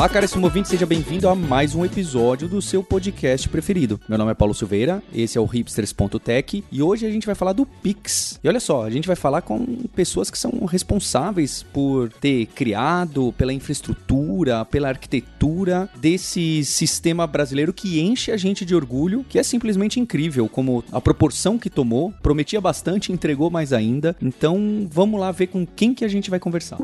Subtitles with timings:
[0.00, 4.00] Olá, caríssimo ouvinte, seja bem-vindo a mais um episódio do seu podcast preferido.
[4.08, 7.52] Meu nome é Paulo Silveira, esse é o hipsters.tech e hoje a gente vai falar
[7.52, 8.40] do Pix.
[8.42, 9.62] E olha só, a gente vai falar com
[9.94, 18.00] pessoas que são responsáveis por ter criado pela infraestrutura, pela arquitetura desse sistema brasileiro que
[18.00, 22.58] enche a gente de orgulho, que é simplesmente incrível como a proporção que tomou, prometia
[22.58, 24.16] bastante, entregou mais ainda.
[24.22, 26.78] Então, vamos lá ver com quem que a gente vai conversar.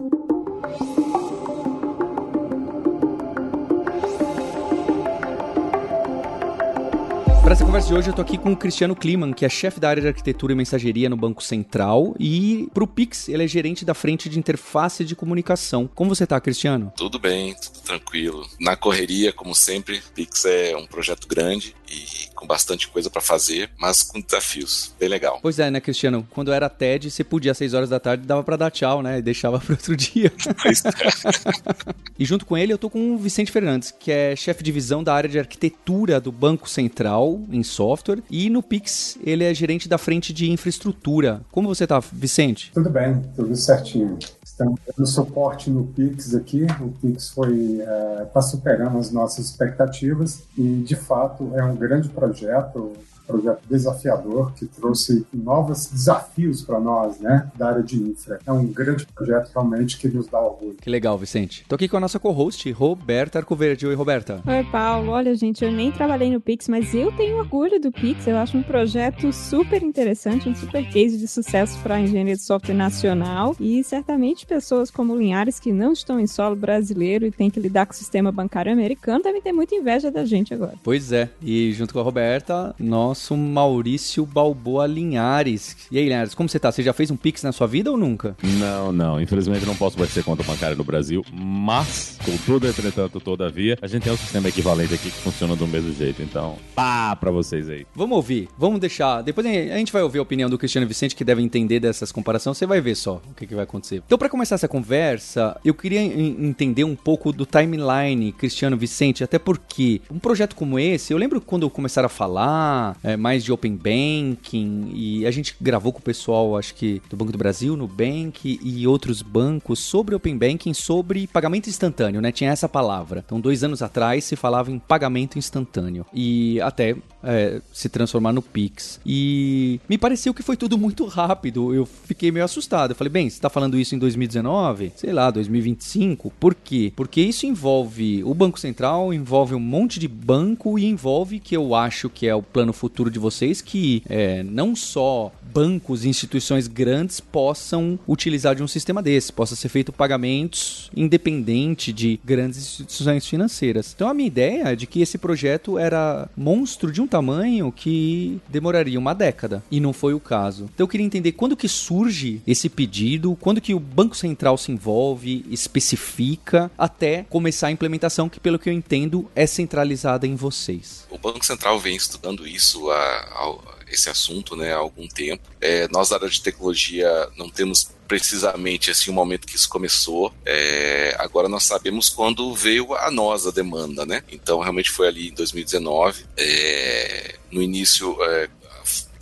[7.46, 9.78] Para essa conversa de hoje, eu tô aqui com o Cristiano Kliman, que é chefe
[9.78, 12.12] da área de arquitetura e mensageria no Banco Central.
[12.18, 15.88] E pro Pix, ele é gerente da frente de interface de comunicação.
[15.94, 16.92] Como você tá, Cristiano?
[16.96, 18.44] Tudo bem, tudo tranquilo.
[18.58, 23.70] Na correria, como sempre, Pix é um projeto grande e com bastante coisa para fazer,
[23.78, 24.92] mas com desafios.
[24.98, 25.38] Bem legal.
[25.40, 26.26] Pois é, né, Cristiano?
[26.30, 29.18] Quando era TED, você podia às 6 horas da tarde dava para dar tchau, né?
[29.18, 30.32] E deixava para outro dia.
[30.64, 31.94] É.
[32.18, 35.04] e junto com ele, eu tô com o Vicente Fernandes, que é chefe de divisão
[35.04, 38.22] da área de arquitetura do Banco Central em software.
[38.30, 41.40] E no Pix, ele é gerente da frente de infraestrutura.
[41.50, 42.70] Como você tá, Vicente?
[42.72, 44.18] Tudo bem, tudo certinho.
[44.44, 46.66] Estamos dando suporte no Pix aqui.
[46.80, 47.80] O Pix foi
[48.26, 52.92] está é, superando as nossas expectativas e, de fato, é um grande projeto
[53.26, 58.38] projeto desafiador que trouxe novos desafios para nós, né, da área de infra.
[58.46, 60.76] É um grande projeto realmente que nos dá orgulho.
[60.80, 61.64] Que legal, Vicente.
[61.68, 63.86] Tô aqui com a nossa co-host, Roberta Arcoverde.
[63.86, 64.40] Oi, Roberta.
[64.46, 65.10] Oi, Paulo.
[65.10, 68.26] Olha, gente, eu nem trabalhei no Pix, mas eu tenho orgulho do Pix.
[68.26, 72.42] Eu acho um projeto super interessante, um super case de sucesso para a engenharia de
[72.42, 77.50] software nacional e certamente pessoas como Linhares que não estão em solo brasileiro e têm
[77.50, 80.74] que lidar com o sistema bancário americano devem ter muita inveja da gente agora.
[80.82, 81.28] Pois é.
[81.42, 85.74] E junto com a Roberta, nós nosso Maurício Balboa Linhares.
[85.90, 86.70] E aí, Linhares, como você tá?
[86.70, 88.36] Você já fez um Pix na sua vida ou nunca?
[88.42, 89.18] Não, não.
[89.18, 94.12] Infelizmente não posso bater conta bancária no Brasil, mas, contudo, entretanto, todavia, a gente tem
[94.12, 96.22] um sistema equivalente aqui que funciona do mesmo jeito.
[96.22, 97.86] Então, pá pra vocês aí.
[97.94, 99.22] Vamos ouvir, vamos deixar.
[99.22, 102.58] Depois a gente vai ouvir a opinião do Cristiano Vicente, que deve entender dessas comparações.
[102.58, 104.02] Você vai ver só o que, que vai acontecer.
[104.04, 109.38] Então, para começar essa conversa, eu queria entender um pouco do timeline, Cristiano Vicente, até
[109.38, 113.76] porque um projeto como esse, eu lembro quando começaram a falar, é, mais de Open
[113.76, 118.58] Banking e a gente gravou com o pessoal, acho que do Banco do Brasil, Nubank
[118.60, 122.32] e outros bancos sobre Open Banking, sobre pagamento instantâneo, né?
[122.32, 123.22] Tinha essa palavra.
[123.24, 128.42] Então, dois anos atrás se falava em pagamento instantâneo e até é, se transformar no
[128.42, 129.00] Pix.
[129.06, 131.72] E me pareceu que foi tudo muito rápido.
[131.72, 132.90] Eu fiquei meio assustado.
[132.90, 134.92] Eu falei, bem, você está falando isso em 2019?
[134.96, 136.32] Sei lá, 2025?
[136.40, 136.92] Por quê?
[136.96, 141.72] Porque isso envolve o Banco Central, envolve um monte de banco e envolve que eu
[141.72, 146.08] acho que é o plano futuro futuro de vocês que é, não só bancos e
[146.10, 152.58] instituições grandes possam utilizar de um sistema desse, possa ser feito pagamentos independente de grandes
[152.58, 153.94] instituições financeiras.
[153.94, 158.38] Então a minha ideia é de que esse projeto era monstro de um tamanho que
[158.50, 160.64] demoraria uma década e não foi o caso.
[160.74, 164.70] Então eu queria entender quando que surge esse pedido, quando que o Banco Central se
[164.70, 171.06] envolve, especifica até começar a implementação que pelo que eu entendo é centralizada em vocês.
[171.08, 175.42] O Banco Central vem estudando isso a, a, esse assunto né, há algum tempo.
[175.60, 180.32] É, nós da área de tecnologia não temos precisamente assim o momento que isso começou.
[180.44, 184.22] É, agora nós sabemos quando veio a nós a demanda, né?
[184.30, 186.24] Então realmente foi ali em 2019.
[186.36, 188.48] É, no início é,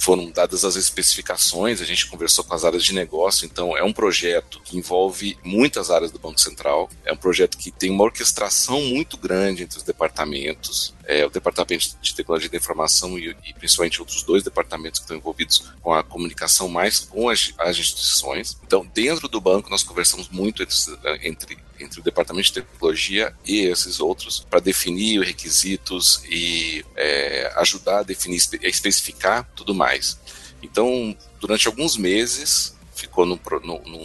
[0.04, 3.92] foram dadas as especificações, a gente conversou com as áreas de negócio, então é um
[3.92, 8.82] projeto que envolve muitas áreas do Banco Central, é um projeto que tem uma orquestração
[8.82, 14.00] muito grande entre os departamentos, é, o Departamento de Tecnologia da Informação e, e, principalmente
[14.00, 18.58] outros dois departamentos que estão envolvidos com a comunicação mais com as, as instituições.
[18.66, 20.74] Então, dentro do banco, nós conversamos muito entre,
[21.22, 28.00] entre, entre o Departamento de Tecnologia e esses outros para definir requisitos e é, ajudar
[28.00, 30.18] a definir, especificar tudo mais.
[30.62, 33.38] Então, durante alguns meses, ficou no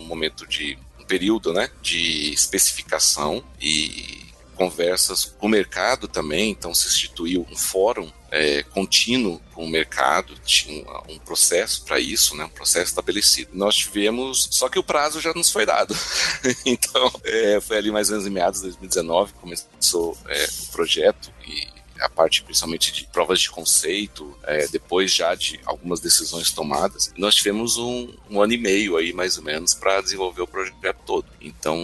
[0.04, 4.29] momento de um período né, de especificação e
[4.60, 10.36] conversas com o mercado também, então se instituiu um fórum é, contínuo com o mercado,
[10.46, 13.52] tinha um, processo para isso, né, um processo estabelecido.
[13.54, 15.96] Nós tivemos, só que o prazo já nos foi dado.
[16.66, 21.32] então, é, foi ali mais ou menos em meados de 2019 começou é, o projeto
[21.48, 27.14] e a parte principalmente de provas de conceito, é, depois já de algumas decisões tomadas.
[27.18, 31.00] Nós tivemos um, um ano e meio aí, mais ou menos, para desenvolver o projeto
[31.06, 31.26] todo.
[31.42, 31.78] Então,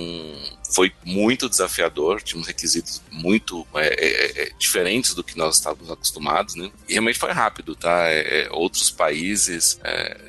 [0.74, 6.56] foi muito desafiador, tínhamos requisitos muito é, é, é, diferentes do que nós estávamos acostumados,
[6.56, 6.72] né?
[6.88, 8.08] E realmente foi rápido, tá?
[8.10, 9.80] É, é, outros países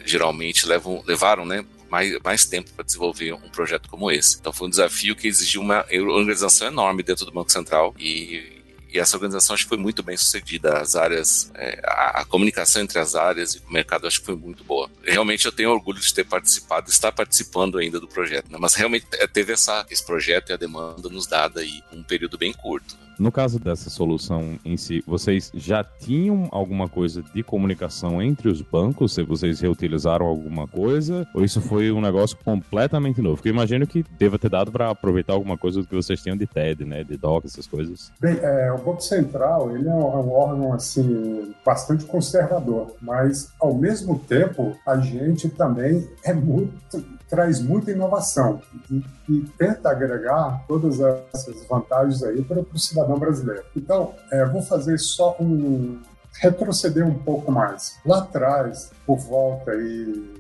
[0.05, 1.65] geralmente levam, levaram, né?
[1.91, 4.39] mais, mais tempo para desenvolver um projeto como esse.
[4.39, 8.56] Então foi um desafio que exigiu uma organização enorme dentro do Banco Central e
[8.93, 10.79] e essa organização acho que foi muito bem sucedida.
[10.79, 14.37] As áreas, é, a, a, comunicação entre as áreas e o mercado acho que foi
[14.37, 14.91] muito boa.
[15.03, 18.51] Realmente eu tenho orgulho de ter participado, estar participando ainda do projeto.
[18.51, 18.59] Né?
[18.61, 22.39] Mas realmente é, teve essa, esse projeto e a demanda nos dada aí um período
[22.39, 23.06] bem curto.
[23.19, 28.61] No caso dessa solução em si, vocês já tinham alguma coisa de comunicação entre os
[28.61, 29.15] bancos?
[29.15, 31.27] Se vocês reutilizaram alguma coisa?
[31.35, 33.37] Ou isso foi um negócio completamente novo?
[33.37, 36.37] Porque eu imagino que deva ter dado para aproveitar alguma coisa do que vocês tinham
[36.37, 37.03] de TED, né?
[37.03, 38.13] De DOC, essas coisas.
[38.21, 43.75] Bem, é, o Banco Central ele é um, é órgão assim bastante conservador, mas ao
[43.75, 51.01] mesmo tempo a gente também é muito traz muita inovação e, e tenta agregar todas
[51.01, 53.65] essas vantagens aí para o cidadão brasileiro.
[53.77, 56.01] Então, é, vou fazer só um
[56.41, 57.97] retroceder um pouco mais.
[58.05, 60.35] Lá atrás, por volta aí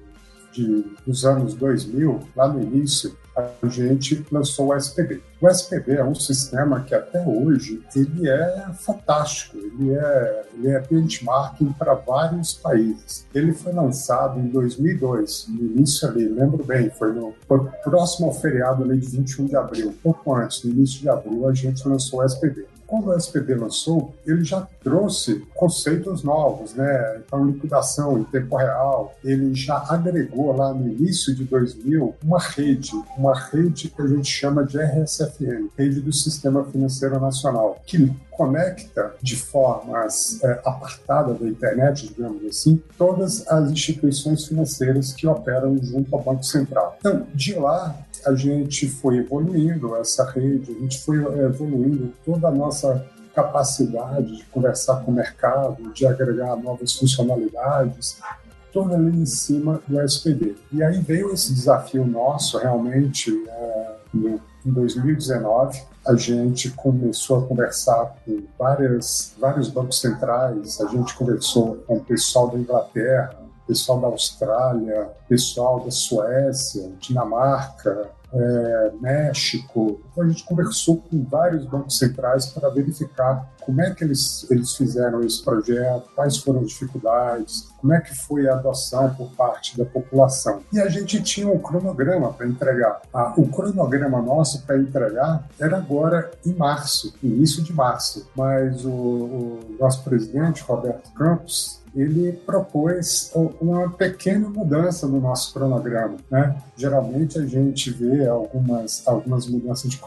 [0.52, 5.22] de, dos anos 2000, lá no início, a gente lançou o SPB.
[5.40, 10.80] O SPB é um sistema que até hoje ele é fantástico, ele é, ele é
[10.80, 13.26] benchmarking para vários países.
[13.34, 18.34] Ele foi lançado em 2002, no início ali, lembro bem, foi no foi próximo ao
[18.34, 22.20] feriado ali de 21 de abril, pouco antes, no início de abril, a gente lançou
[22.20, 22.66] o SPB.
[22.86, 27.20] Quando o SPB lançou, ele já trouxe conceitos novos, né?
[27.24, 29.14] Então, liquidação em tempo real.
[29.24, 34.28] Ele já agregou lá no início de 2000 uma rede, uma rede que a gente
[34.28, 40.60] chama de RSFN, Rede do Sistema Financeiro Nacional, que conecta de formas é,
[41.06, 46.96] da internet, digamos assim, todas as instituições financeiras que operam junto ao Banco Central.
[47.00, 47.96] Então, de lá,
[48.26, 53.04] a gente foi evoluindo essa rede, a gente foi evoluindo toda a nossa
[53.34, 58.18] capacidade de conversar com o mercado, de agregar novas funcionalidades,
[58.72, 60.54] toda ali em cima do SPD.
[60.72, 63.94] E aí veio esse desafio nosso, realmente, é,
[64.66, 71.76] em 2019, a gente começou a conversar com várias, vários bancos centrais, a gente conversou
[71.86, 73.36] com o pessoal da Inglaterra,
[73.66, 80.00] pessoal da Austrália, pessoal da Suécia, Dinamarca, é, México.
[80.10, 84.76] Então a gente conversou com vários bancos centrais para verificar como é que eles, eles
[84.76, 89.76] fizeram esse projeto, quais foram as dificuldades, como é que foi a adoção por parte
[89.76, 90.62] da população.
[90.72, 93.02] E a gente tinha um cronograma para entregar.
[93.12, 98.90] Ah, o cronograma nosso para entregar era agora em março, início de março, mas o,
[98.90, 106.16] o nosso presidente, Roberto Campos, ele propôs uma pequena mudança no nosso cronograma.
[106.30, 106.54] Né?
[106.76, 109.98] Geralmente a gente vê algumas, algumas mudanças de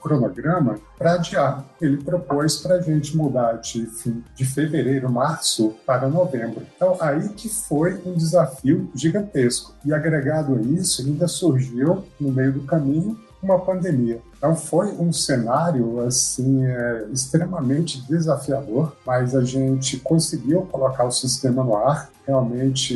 [0.00, 1.64] cronograma para adiar.
[1.80, 3.86] Ele propôs para a gente mudar de,
[4.34, 6.62] de fevereiro, março para novembro.
[6.74, 9.74] Então aí que foi um desafio gigantesco.
[9.84, 14.20] E agregado a isso, ainda surgiu no meio do caminho uma pandemia.
[14.36, 21.62] Então foi um cenário assim é, extremamente desafiador, mas a gente conseguiu colocar o sistema
[21.62, 22.10] no ar.
[22.26, 22.94] Realmente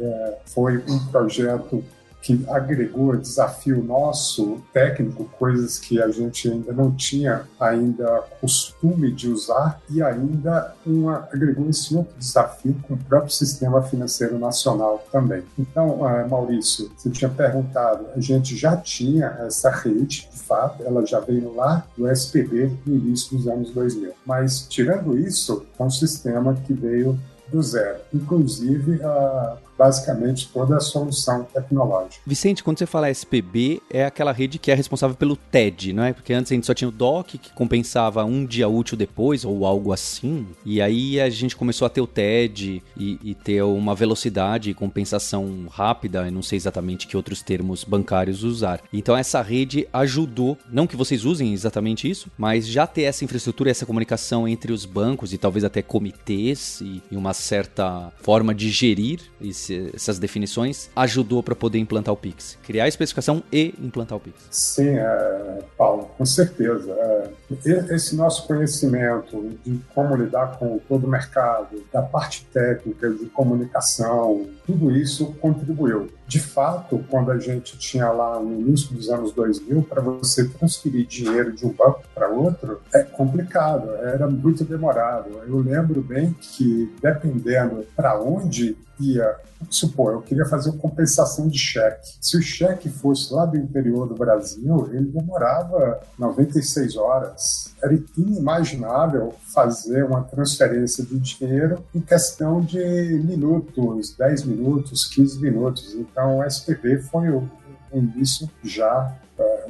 [0.00, 1.82] é, foi um projeto
[2.28, 9.30] que agregou desafio nosso técnico, coisas que a gente ainda não tinha ainda costume de
[9.30, 15.42] usar e ainda uma, agregou esse outro desafio com o próprio sistema financeiro nacional também.
[15.58, 21.06] Então, uh, Maurício, você tinha perguntado, a gente já tinha essa rede, de fato, ela
[21.06, 24.12] já veio lá do SPB no início dos anos 2000.
[24.26, 27.18] Mas, tirando isso, é um sistema que veio
[27.50, 28.00] do zero.
[28.12, 32.20] Inclusive, a basicamente toda a solução tecnológica.
[32.26, 36.12] Vicente, quando você fala SPB, é aquela rede que é responsável pelo TED, não é?
[36.12, 39.64] Porque antes a gente só tinha o DOC, que compensava um dia útil depois, ou
[39.64, 40.46] algo assim.
[40.64, 44.74] E aí a gente começou a ter o TED e, e ter uma velocidade e
[44.74, 48.80] compensação rápida, eu não sei exatamente que outros termos bancários usar.
[48.92, 53.70] Então essa rede ajudou, não que vocês usem exatamente isso, mas já ter essa infraestrutura,
[53.70, 58.70] essa comunicação entre os bancos e talvez até comitês e, e uma certa forma de
[58.70, 62.58] gerir esse esse, essas definições ajudou para poder implantar o Pix?
[62.62, 64.36] Criar a especificação e implantar o Pix.
[64.50, 66.92] Sim, é, Paulo, com certeza.
[66.92, 73.26] É, esse nosso conhecimento de como lidar com todo o mercado, da parte técnica, de
[73.26, 76.08] comunicação, tudo isso contribuiu.
[76.26, 81.06] De fato, quando a gente tinha lá no início dos anos 2000, para você transferir
[81.06, 85.30] dinheiro de um banco para outro, é complicado, era muito demorado.
[85.46, 89.36] Eu lembro bem que, dependendo para onde ia,
[89.70, 92.16] supor, eu queria fazer uma compensação de cheque.
[92.20, 97.74] Se o cheque fosse lá do interior do Brasil, ele demorava 96 horas.
[97.82, 102.78] Era inimaginável fazer uma transferência de dinheiro em questão de
[103.24, 105.94] minutos, 10 minutos, 15 minutos.
[105.94, 107.48] Então, o SPV foi o,
[107.92, 109.16] início já,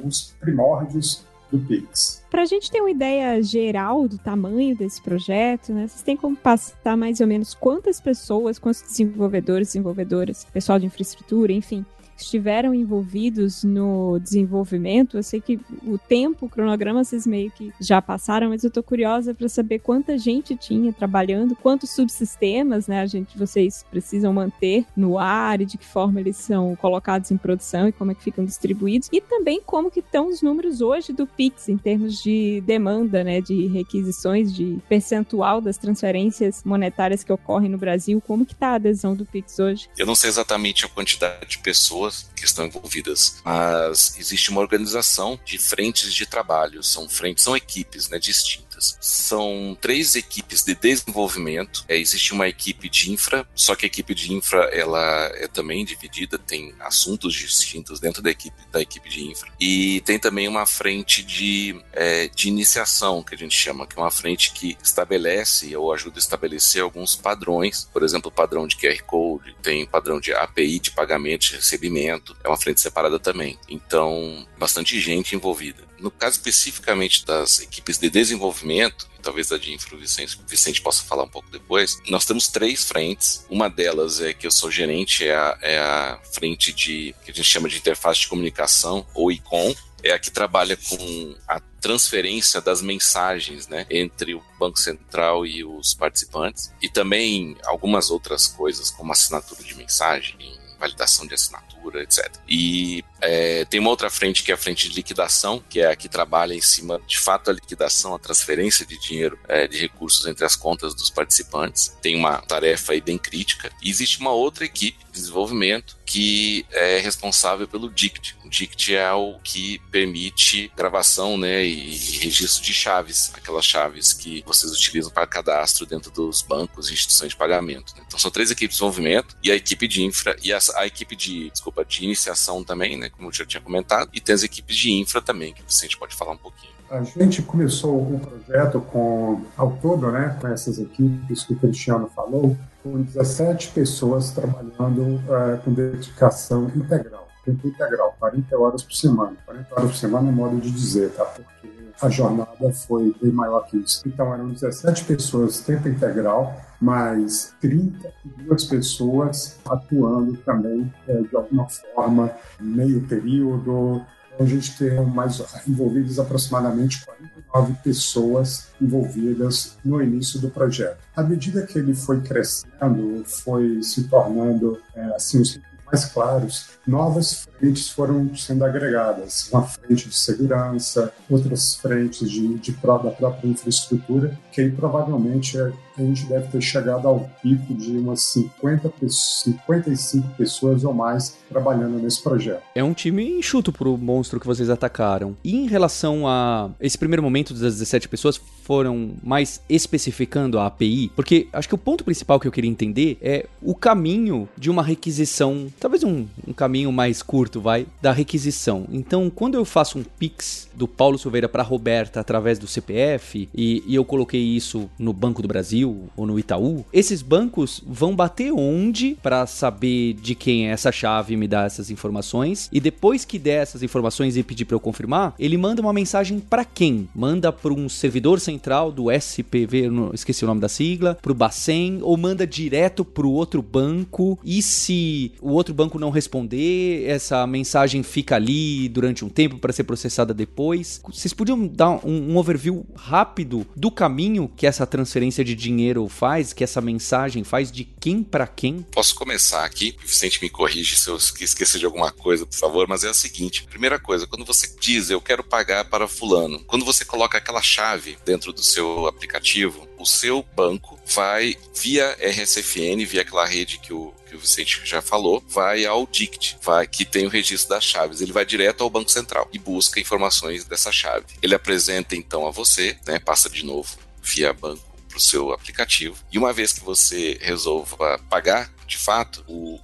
[0.03, 2.23] os primórdios do Pix.
[2.29, 6.35] Para a gente ter uma ideia geral do tamanho desse projeto, né, vocês têm como
[6.35, 11.85] passar mais ou menos quantas pessoas, quantos desenvolvedores, desenvolvedoras, pessoal de infraestrutura, enfim,
[12.23, 15.17] estiveram envolvidos no desenvolvimento.
[15.17, 18.81] Eu sei que o tempo, o cronograma, vocês meio que já passaram, mas eu tô
[18.83, 24.85] curiosa para saber quanta gente tinha trabalhando, quantos subsistemas, né, a gente, vocês precisam manter
[24.95, 28.23] no ar e de que forma eles são colocados em produção e como é que
[28.23, 32.61] ficam distribuídos e também como que estão os números hoje do Pix em termos de
[32.65, 38.55] demanda, né, de requisições, de percentual das transferências monetárias que ocorrem no Brasil, como que
[38.55, 39.89] tá a adesão do Pix hoje?
[39.97, 44.61] Eu não sei exatamente a quantidade de pessoas pessoas que estão envolvidas, mas existe uma
[44.61, 48.68] organização de frentes de trabalho, são frentes, são equipes né, distintas
[48.99, 51.85] são três equipes de desenvolvimento.
[51.87, 55.85] É, existe uma equipe de infra, só que a equipe de infra ela é também
[55.85, 59.51] dividida, tem assuntos distintos dentro da equipe da equipe de infra.
[59.59, 64.01] E tem também uma frente de, é, de iniciação, que a gente chama, que é
[64.01, 69.01] uma frente que estabelece ou ajuda a estabelecer alguns padrões, por exemplo, padrão de QR
[69.03, 73.57] Code, tem padrão de API de pagamento de recebimento, é uma frente separada também.
[73.67, 75.88] Então, bastante gente envolvida.
[75.99, 81.03] No caso especificamente das equipes de desenvolvimento, e talvez a de Infra Vicente, Vicente possa
[81.03, 83.45] falar um pouco depois, nós temos três frentes.
[83.49, 87.33] Uma delas é que eu sou gerente, é a, é a frente de que a
[87.33, 92.61] gente chama de interface de comunicação, ou ICOM, é a que trabalha com a transferência
[92.61, 98.89] das mensagens né, entre o Banco Central e os participantes, e também algumas outras coisas,
[98.89, 102.31] como assinatura de mensagem, validação de assinatura, etc.
[102.47, 105.95] E é, tem uma outra frente que é a frente de liquidação, que é a
[105.95, 110.25] que trabalha em cima, de fato, a liquidação, a transferência de dinheiro, é, de recursos
[110.25, 111.95] entre as contas dos participantes.
[112.01, 113.71] Tem uma tarefa aí bem crítica.
[113.81, 118.35] E existe uma outra equipe de desenvolvimento que é responsável pelo DICT.
[118.43, 124.43] O DICT é o que permite gravação né, e registro de chaves, aquelas chaves que
[124.45, 127.93] vocês utilizam para cadastro dentro dos bancos e instituições de pagamento.
[127.95, 128.03] Né?
[128.07, 131.15] Então são três equipes de desenvolvimento e a equipe de infra e a, a equipe
[131.15, 133.09] de, desculpa, de iniciação também, né?
[133.09, 135.97] como eu já tinha comentado, e tem as equipes de infra também, que a gente
[135.97, 136.73] pode falar um pouquinho.
[136.89, 142.09] A gente começou o projeto com, ao todo, né, com essas equipes que o Cristiano
[142.15, 149.37] falou, com 17 pessoas trabalhando é, com dedicação integral, tempo integral, 40 horas por semana.
[149.45, 151.25] 40 horas por semana é modo de dizer, tá?
[151.25, 154.01] Porque a jornada foi bem maior que isso.
[154.07, 162.31] Então, eram 17 pessoas tempo integral, mais 32 pessoas atuando também é, de alguma forma,
[162.59, 164.01] meio período.
[164.33, 170.97] Então, a gente tem mais envolvidos aproximadamente 49 pessoas envolvidas no início do projeto.
[171.13, 175.53] À medida que ele foi crescendo, foi se tornando é, assim, os
[175.91, 179.49] mais claros, novas frentes foram sendo agregadas.
[179.51, 185.71] Uma frente de segurança, outras frentes de, de da própria infraestrutura, que aí provavelmente a
[185.97, 192.23] gente deve ter chegado ao pico de umas 50, 55 pessoas ou mais trabalhando nesse
[192.23, 192.63] projeto.
[192.73, 195.35] É um time enxuto pro monstro que vocês atacaram.
[195.43, 201.11] E em relação a esse primeiro momento das 17 pessoas, foram mais especificando a API?
[201.15, 204.83] Porque acho que o ponto principal que eu queria entender é o caminho de uma
[204.83, 208.85] requisição, talvez um, um caminho mais curto, vai, da requisição.
[208.91, 213.83] Então, quando eu faço um Pix do Paulo Silveira para Roberta através do CPF e,
[213.87, 218.51] e eu coloquei isso no Banco do Brasil ou no Itaú, esses bancos vão bater
[218.51, 222.69] onde para saber de quem é essa chave e me dar essas informações.
[222.71, 226.39] E depois que der essas informações e pedir para eu confirmar, ele manda uma mensagem
[226.39, 227.07] para quem?
[227.15, 231.99] Manda para um servidor central do SPV, não, esqueci o nome da sigla, pro Bacen
[232.01, 234.39] ou manda direto pro outro banco?
[234.43, 239.57] E se o outro outro banco não responder, essa mensagem fica ali durante um tempo
[239.57, 240.99] para ser processada depois.
[241.05, 246.53] Vocês podiam dar um, um, overview rápido do caminho que essa transferência de dinheiro faz,
[246.53, 248.81] que essa mensagem faz, de quem para quem?
[248.91, 249.95] Posso começar aqui?
[250.03, 253.13] O Vicente me corrige se eu esquecer de alguma coisa, por favor, mas é a
[253.13, 257.61] seguinte: primeira coisa, quando você diz eu quero pagar para Fulano, quando você coloca aquela
[257.61, 263.93] chave dentro do seu aplicativo, o seu banco vai via RSFN, via aquela rede que
[263.93, 267.83] o, que o Vicente já falou, vai ao DICT, vai, que tem o registro das
[267.83, 268.21] chaves.
[268.21, 271.25] Ele vai direto ao Banco Central e busca informações dessa chave.
[271.41, 276.15] Ele apresenta então a você, né, passa de novo via banco para o seu aplicativo.
[276.31, 279.79] E uma vez que você resolva pagar de fato, o,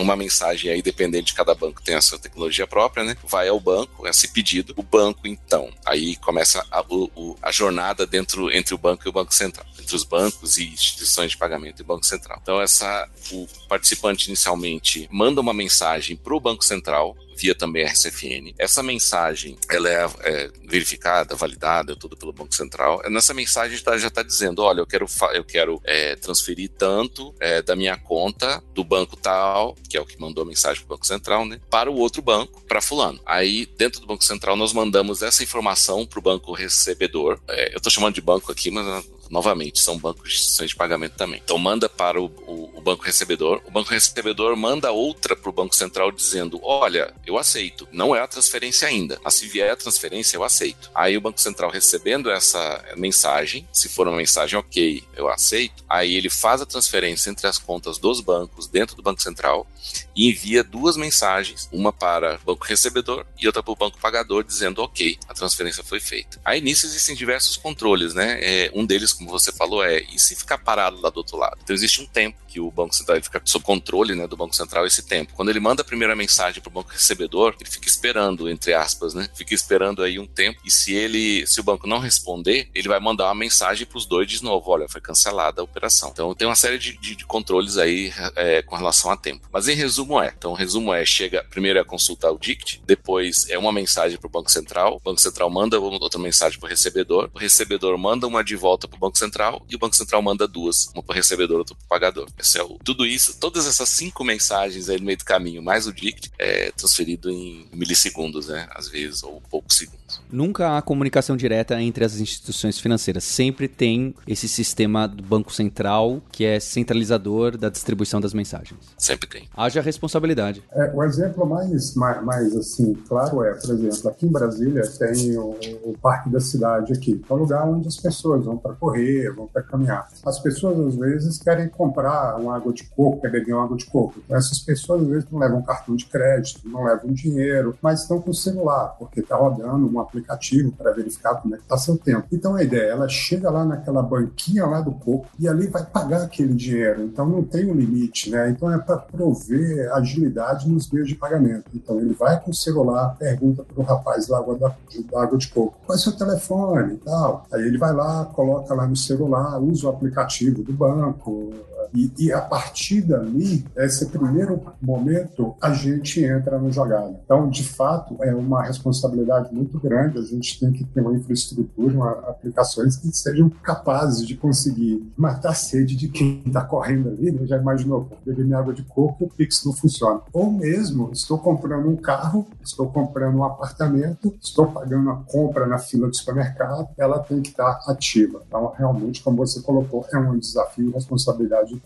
[0.00, 3.16] uma mensagem aí, dependendo de cada banco, tem a sua tecnologia própria, né?
[3.24, 8.50] Vai ao banco, esse pedido, o banco, então, aí começa a, o, a jornada dentro
[8.50, 11.84] entre o banco e o Banco Central, entre os bancos e instituições de pagamento e
[11.84, 12.38] Banco Central.
[12.42, 18.54] Então, essa, o participante inicialmente manda uma mensagem para o Banco Central, via também RCFN.
[18.58, 23.00] Essa mensagem ela é, é verificada, validada, tudo pelo Banco Central.
[23.08, 27.62] Nessa mensagem tá, já está dizendo, olha, eu quero, eu quero é, transferir tanto é,
[27.62, 30.96] da minha conta do banco tal, que é o que mandou a mensagem para o
[30.96, 33.20] Banco Central, né, para o outro banco, para fulano.
[33.24, 37.40] Aí, dentro do Banco Central, nós mandamos essa informação para o banco recebedor.
[37.48, 38.86] É, eu estou chamando de banco aqui, mas
[39.30, 41.40] novamente, são bancos de instituições de pagamento também.
[41.44, 45.52] Então manda para o, o, o banco recebedor, o banco recebedor manda outra para o
[45.52, 49.76] Banco Central dizendo: olha, eu aceito, não é a transferência ainda, mas se vier a
[49.76, 50.90] transferência, eu aceito.
[50.94, 56.14] Aí o Banco Central recebendo essa mensagem, se for uma mensagem ok, eu aceito, aí
[56.14, 59.66] ele faz a transferência entre as contas dos bancos dentro do Banco Central
[60.14, 64.44] e envia duas mensagens, uma para o banco recebedor e outra para o banco pagador,
[64.44, 66.40] dizendo ok, a transferência foi feita.
[66.44, 68.38] Aí nisso existem diversos controles, né?
[68.40, 71.58] É, um deles como você falou, é e se ficar parado lá do outro lado?
[71.62, 74.86] Então existe um tempo que o Banco Central fica sob controle né, do Banco Central
[74.86, 75.34] esse tempo.
[75.34, 79.14] Quando ele manda a primeira mensagem para o banco recebedor, ele fica esperando, entre aspas,
[79.14, 79.28] né?
[79.34, 80.60] Fica esperando aí um tempo.
[80.64, 84.06] E se ele, se o banco não responder, ele vai mandar uma mensagem para os
[84.06, 86.10] dois de novo: olha, foi cancelada a operação.
[86.10, 89.48] Então tem uma série de, de, de controles aí é, com relação a tempo.
[89.52, 93.58] Mas em resumo é: então resumo é: chega primeiro a consultar o DICT, depois é
[93.58, 97.30] uma mensagem para o Banco Central, o Banco Central manda outra mensagem para o recebedor,
[97.34, 100.46] o recebedor manda uma de volta para o Banco Central e o Banco Central manda
[100.46, 102.28] duas, uma para o recebedor e outra para o pagador.
[102.38, 105.86] Esse é o, tudo isso, todas essas cinco mensagens aí no meio do caminho, mais
[105.86, 108.68] o DICT, é transferido em milissegundos, né?
[108.70, 110.20] Às vezes, ou poucos segundos.
[110.30, 113.24] Nunca há comunicação direta entre as instituições financeiras.
[113.24, 118.78] Sempre tem esse sistema do Banco Central que é centralizador da distribuição das mensagens.
[118.96, 119.48] Sempre tem.
[119.56, 120.62] Haja responsabilidade.
[120.72, 125.36] É, o exemplo mais, mais, mais, assim, claro é, por exemplo, aqui em Brasília tem
[125.36, 127.20] o, o Parque da Cidade aqui.
[127.28, 128.97] É um lugar onde as pessoas vão para correr,
[129.34, 130.08] vão para caminhar.
[130.24, 133.86] As pessoas, às vezes, querem comprar uma água de coco, quer beber uma água de
[133.86, 134.14] coco.
[134.24, 138.20] Então, essas pessoas, às vezes, não levam cartão de crédito, não levam dinheiro, mas estão
[138.20, 141.96] com o celular, porque está rodando um aplicativo para verificar como é que está seu
[141.96, 142.26] tempo.
[142.32, 146.22] Então a ideia, ela chega lá naquela banquinha lá do coco e ali vai pagar
[146.22, 147.02] aquele dinheiro.
[147.02, 148.50] Então não tem um limite, né?
[148.50, 151.64] Então é para prover agilidade nos meios de pagamento.
[151.74, 154.68] Então ele vai com o celular, pergunta para o rapaz lá da,
[155.10, 157.46] da água de coco, qual é seu telefone e tal.
[157.52, 161.52] Aí ele vai lá, coloca lá no celular, usa o aplicativo do banco,
[161.94, 167.18] e, e, a partir dali, esse primeiro momento, a gente entra no jogada.
[167.24, 170.18] Então, de fato, é uma responsabilidade muito grande.
[170.18, 175.50] A gente tem que ter uma infraestrutura, uma, aplicações que sejam capazes de conseguir matar
[175.50, 177.30] a sede de quem está correndo ali.
[177.30, 177.46] Né?
[177.46, 180.20] Já imaginou, beber minha água de coco, o Pix não funciona.
[180.32, 185.78] Ou mesmo, estou comprando um carro, estou comprando um apartamento, estou pagando a compra na
[185.78, 188.42] fila do supermercado, ela tem que estar ativa.
[188.46, 191.77] Então, realmente, como você colocou, é um desafio e responsabilidade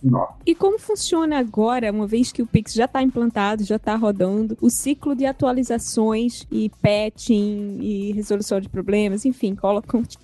[0.47, 4.57] E como funciona agora, uma vez que o Pix já está implantado, já está rodando,
[4.61, 9.57] o ciclo de atualizações e patching e resolução de problemas, enfim,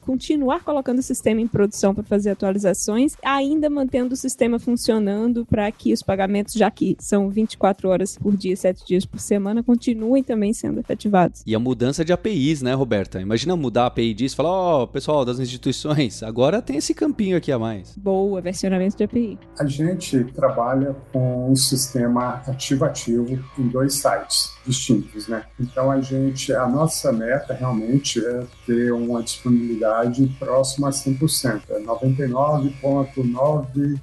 [0.00, 5.70] continuar colocando o sistema em produção para fazer atualizações, ainda mantendo o sistema funcionando para
[5.70, 10.22] que os pagamentos, já que são 24 horas por dia, 7 dias por semana, continuem
[10.22, 11.42] também sendo efetivados.
[11.46, 13.20] E a mudança de APIs, né, Roberta?
[13.20, 16.94] Imagina mudar a API disso e falar, ó, oh, pessoal das instituições, agora tem esse
[16.94, 17.96] campinho aqui a mais.
[17.96, 19.38] Boa, versionamento de API.
[19.58, 25.42] A gente trabalha com um sistema ativo-ativo em dois sites distintos, né?
[25.58, 31.80] Então a gente, a nossa meta realmente é ter uma disponibilidade próxima a 100%, é
[31.80, 33.98] 99,9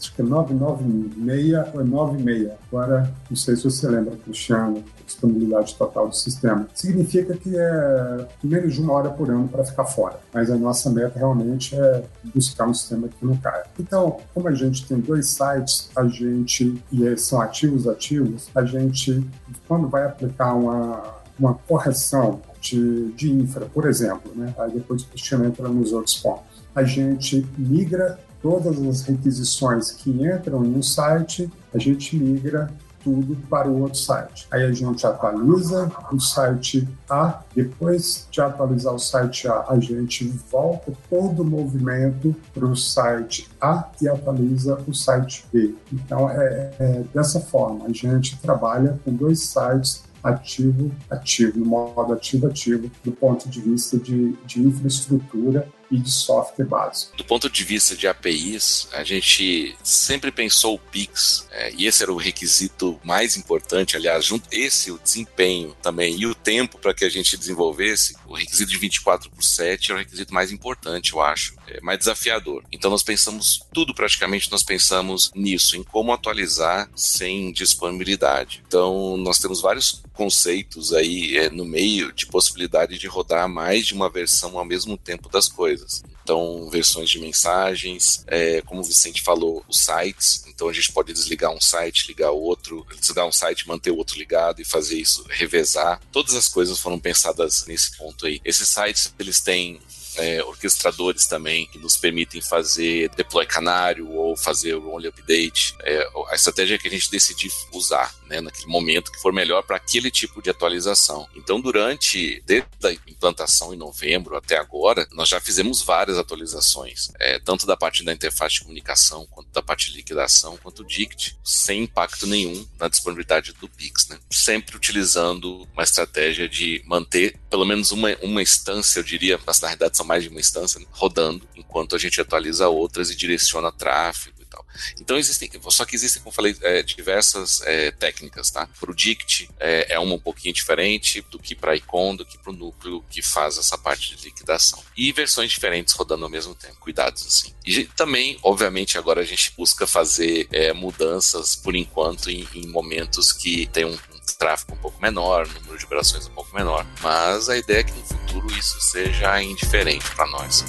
[0.00, 2.50] acho que é 996 ou 96.
[2.68, 4.82] Agora, não sei se você lembra, Cristiano,
[5.20, 6.66] disponibilidade total do sistema.
[6.74, 10.90] Significa que é menos de uma hora por ano para ficar fora, mas a nossa
[10.90, 12.04] meta realmente é
[12.34, 13.64] buscar um sistema que não caia.
[13.78, 19.24] Então, como a gente tem dois sites, a gente, e são ativos ativos, a gente,
[19.68, 21.02] quando vai aplicar uma,
[21.38, 24.54] uma correção de, de infra, por exemplo, né?
[24.58, 30.10] aí depois o Cristiano entra nos outros pontos, a gente migra todas as requisições que
[30.10, 32.70] entram em um site, a gente migra
[33.02, 34.46] tudo para o outro site.
[34.50, 40.26] Aí a gente atualiza o site A, depois de atualizar o site A, a gente
[40.50, 45.74] volta todo o movimento para o site A e atualiza o site B.
[45.92, 52.12] Então é, é dessa forma, a gente trabalha com dois sites ativo, ativo, no modo
[52.12, 57.16] ativo, ativo, do ponto de vista de, de infraestrutura e de software básico.
[57.16, 62.02] Do ponto de vista de APIs, a gente sempre pensou o Pix, é, e esse
[62.02, 66.94] era o requisito mais importante, aliás, junto, esse, o desempenho também, e o tempo para
[66.94, 71.12] que a gente desenvolvesse, o requisito de 24 por 7 é o requisito mais importante,
[71.12, 72.64] eu acho, é mais desafiador.
[72.72, 78.62] Então nós pensamos, tudo praticamente nós pensamos nisso, em como atualizar sem disponibilidade.
[78.66, 83.94] Então nós temos vários conceitos aí é, no meio de possibilidade de rodar mais de
[83.94, 86.02] uma versão ao mesmo tempo das coisas.
[86.22, 90.44] Então, versões de mensagens, é, como o Vicente falou, os sites.
[90.46, 94.16] Então, a gente pode desligar um site, ligar outro, desligar um site, manter o outro
[94.16, 96.00] ligado e fazer isso, revezar.
[96.12, 98.40] Todas as coisas foram pensadas nesse ponto aí.
[98.44, 99.80] Esses sites, eles têm
[100.20, 105.74] é, orquestradores também que nos permitem fazer deploy canário ou fazer o only update.
[105.80, 109.76] É, a estratégia que a gente decidir usar né, naquele momento que for melhor para
[109.76, 111.28] aquele tipo de atualização.
[111.34, 117.38] Então, durante, desde a implantação em novembro até agora, nós já fizemos várias atualizações, é,
[117.38, 121.84] tanto da parte da interface de comunicação, quanto da parte de liquidação, quanto DICT, sem
[121.84, 124.08] impacto nenhum na disponibilidade do Pix.
[124.08, 124.18] Né?
[124.30, 129.68] Sempre utilizando uma estratégia de manter pelo menos uma, uma instância, eu diria, mas na
[129.68, 133.72] realidade são mais de uma instância, né, rodando, enquanto a gente atualiza outras e direciona
[133.72, 134.64] tráfego e tal.
[135.00, 138.68] Então existem, só que existem, como falei, é, diversas é, técnicas, tá?
[138.78, 142.38] Para o Dict é, é, uma um pouquinho diferente do que para Icon, do que
[142.38, 144.82] para o núcleo que faz essa parte de liquidação.
[144.96, 147.52] E versões diferentes rodando ao mesmo tempo, cuidados assim.
[147.66, 153.32] E também, obviamente, agora a gente busca fazer é, mudanças por enquanto em, em momentos
[153.32, 153.98] que tem um,
[154.36, 156.86] tráfego um pouco menor, número de operações um pouco menor.
[157.02, 160.64] Mas a ideia é que no futuro isso seja indiferente para nós.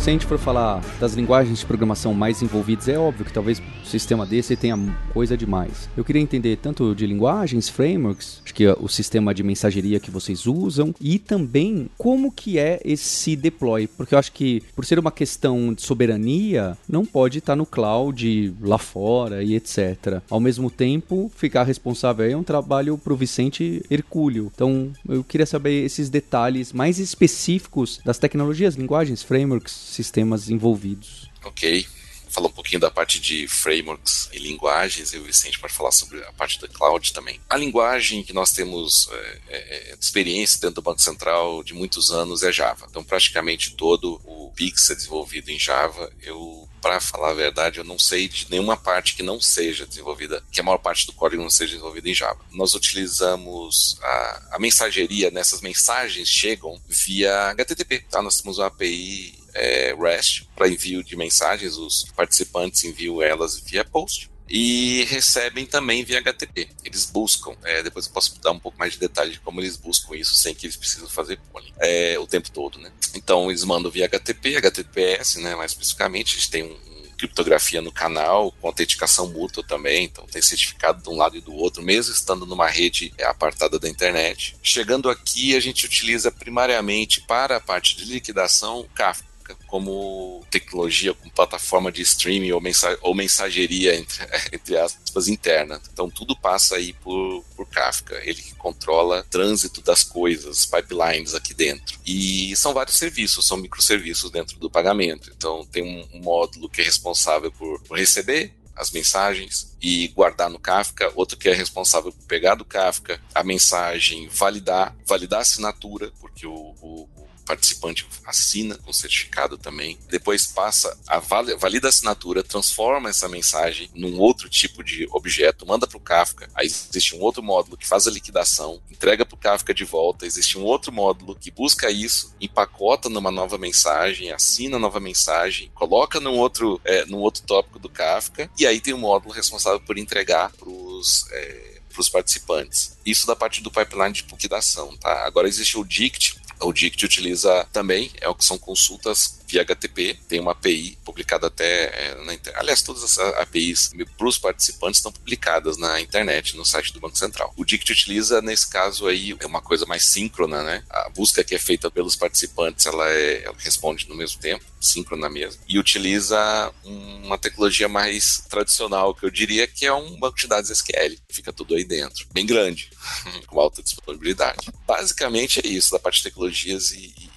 [0.00, 3.60] Se a gente for falar das linguagens de programação mais envolvidas, é óbvio que talvez
[3.60, 4.74] um sistema desse tenha
[5.12, 5.90] coisa demais.
[5.94, 10.46] Eu queria entender tanto de linguagens, frameworks, acho que o sistema de mensageria que vocês
[10.46, 15.12] usam e também como que é esse deploy, porque eu acho que por ser uma
[15.12, 20.22] questão de soberania, não pode estar no cloud lá fora e etc.
[20.30, 24.50] Ao mesmo tempo, ficar responsável é um trabalho para o Vicente Hercúleo.
[24.54, 31.30] Então, eu queria saber esses detalhes mais específicos das tecnologias, linguagens, frameworks, sistemas envolvidos.
[31.44, 31.86] Ok.
[32.28, 36.22] Falar um pouquinho da parte de frameworks e linguagens, e o Vicente pode falar sobre
[36.22, 37.40] a parte da cloud também.
[37.50, 42.44] A linguagem que nós temos é, é, experiência dentro do Banco Central de muitos anos
[42.44, 42.86] é Java.
[42.88, 46.12] Então, praticamente todo o Pix é desenvolvido em Java.
[46.22, 50.42] Eu para falar a verdade, eu não sei de nenhuma parte que não seja desenvolvida,
[50.50, 52.40] que a maior parte do código não seja desenvolvida em Java.
[52.52, 58.22] Nós utilizamos a, a mensageria, nessas mensagens chegam via HTTP, tá?
[58.22, 63.84] Nós temos uma API é, REST para envio de mensagens, os participantes enviam elas via
[63.84, 66.68] post e recebem também via HTTP.
[66.84, 69.76] Eles buscam, é, depois eu posso dar um pouco mais de detalhe de como eles
[69.76, 72.90] buscam isso sem que eles precisem fazer polling é, o tempo todo, né?
[73.14, 75.54] Então eles mandam via HTTP, HTTPS, né?
[75.54, 81.02] Mais especificamente, eles têm um, criptografia no canal, com autenticação mútua também, então tem certificado
[81.02, 84.56] de um lado e do outro, mesmo estando numa rede apartada da internet.
[84.62, 89.29] Chegando aqui, a gente utiliza primariamente para a parte de liquidação Kafka
[89.66, 95.80] como tecnologia, como plataforma de streaming ou, mensa ou mensageria, entre, entre aspas, interna.
[95.92, 101.54] Então tudo passa aí por, por Kafka, ele que controla trânsito das coisas, pipelines aqui
[101.54, 101.98] dentro.
[102.06, 105.30] E são vários serviços, são microserviços dentro do pagamento.
[105.36, 110.48] Então tem um, um módulo que é responsável por, por receber as mensagens e guardar
[110.48, 115.42] no Kafka, outro que é responsável por pegar do Kafka a mensagem, validar, validar a
[115.42, 117.08] assinatura, porque o, o,
[117.50, 119.98] participante assina com certificado também.
[120.08, 125.84] Depois passa a valida a assinatura, transforma essa mensagem num outro tipo de objeto, manda
[125.84, 126.48] para o Kafka.
[126.54, 130.24] Aí existe um outro módulo que faz a liquidação, entrega para o Kafka de volta.
[130.26, 135.72] Existe um outro módulo que busca isso, empacota numa nova mensagem, assina a nova mensagem,
[135.74, 138.48] coloca num outro, é, num outro tópico do Kafka.
[138.56, 142.96] E aí tem um módulo responsável por entregar para os é, para os participantes.
[143.04, 145.26] Isso da parte do pipeline de liquidação, tá?
[145.26, 150.18] Agora existe o DICT, o DICT utiliza também, é o que são consultas via HTTP,
[150.28, 152.60] tem uma API publicada até é, na internet.
[152.60, 157.18] Aliás, todas as APIs para os participantes estão publicadas na internet, no site do Banco
[157.18, 157.52] Central.
[157.56, 160.84] O DICT utiliza, nesse caso aí, é uma coisa mais síncrona, né?
[160.88, 165.28] A busca que é feita pelos participantes, ela, é, ela responde no mesmo tempo, síncrona
[165.28, 170.46] mesmo, e utiliza uma tecnologia mais tradicional, que eu diria que é um banco de
[170.46, 171.16] dados SQL.
[171.28, 172.26] Fica tudo aí dentro.
[172.32, 172.90] Bem grande,
[173.46, 174.68] com alta disponibilidade.
[174.86, 177.29] Basicamente é isso, da parte de tecnologias e, e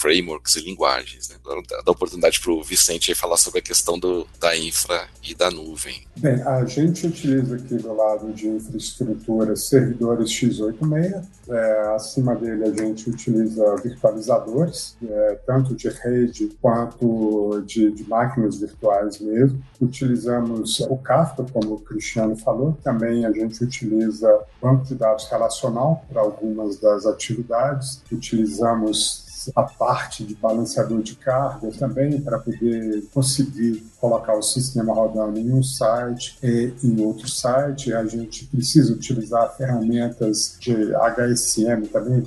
[0.00, 1.28] frameworks e linguagens.
[1.28, 1.36] Né?
[1.44, 5.50] Agora dá oportunidade para o Vicente falar sobre a questão do, da infra e da
[5.50, 6.02] nuvem.
[6.16, 11.22] Bem, a gente utiliza aqui do lado de infraestrutura servidores x86.
[11.48, 18.60] É, acima dele a gente utiliza virtualizadores, é, tanto de rede quanto de, de, máquinas
[18.60, 19.62] virtuais mesmo.
[19.80, 22.76] Utilizamos o Kafka, como o Cristiano falou.
[22.82, 24.28] Também a gente utiliza
[24.62, 28.02] banco de dados relacional para algumas das atividades.
[28.12, 35.38] Utilizamos a parte de balanceador de carga também para poder conseguir colocar o sistema rodando
[35.38, 37.92] em um site e em outro site.
[37.92, 42.24] A gente precisa utilizar ferramentas de HSM também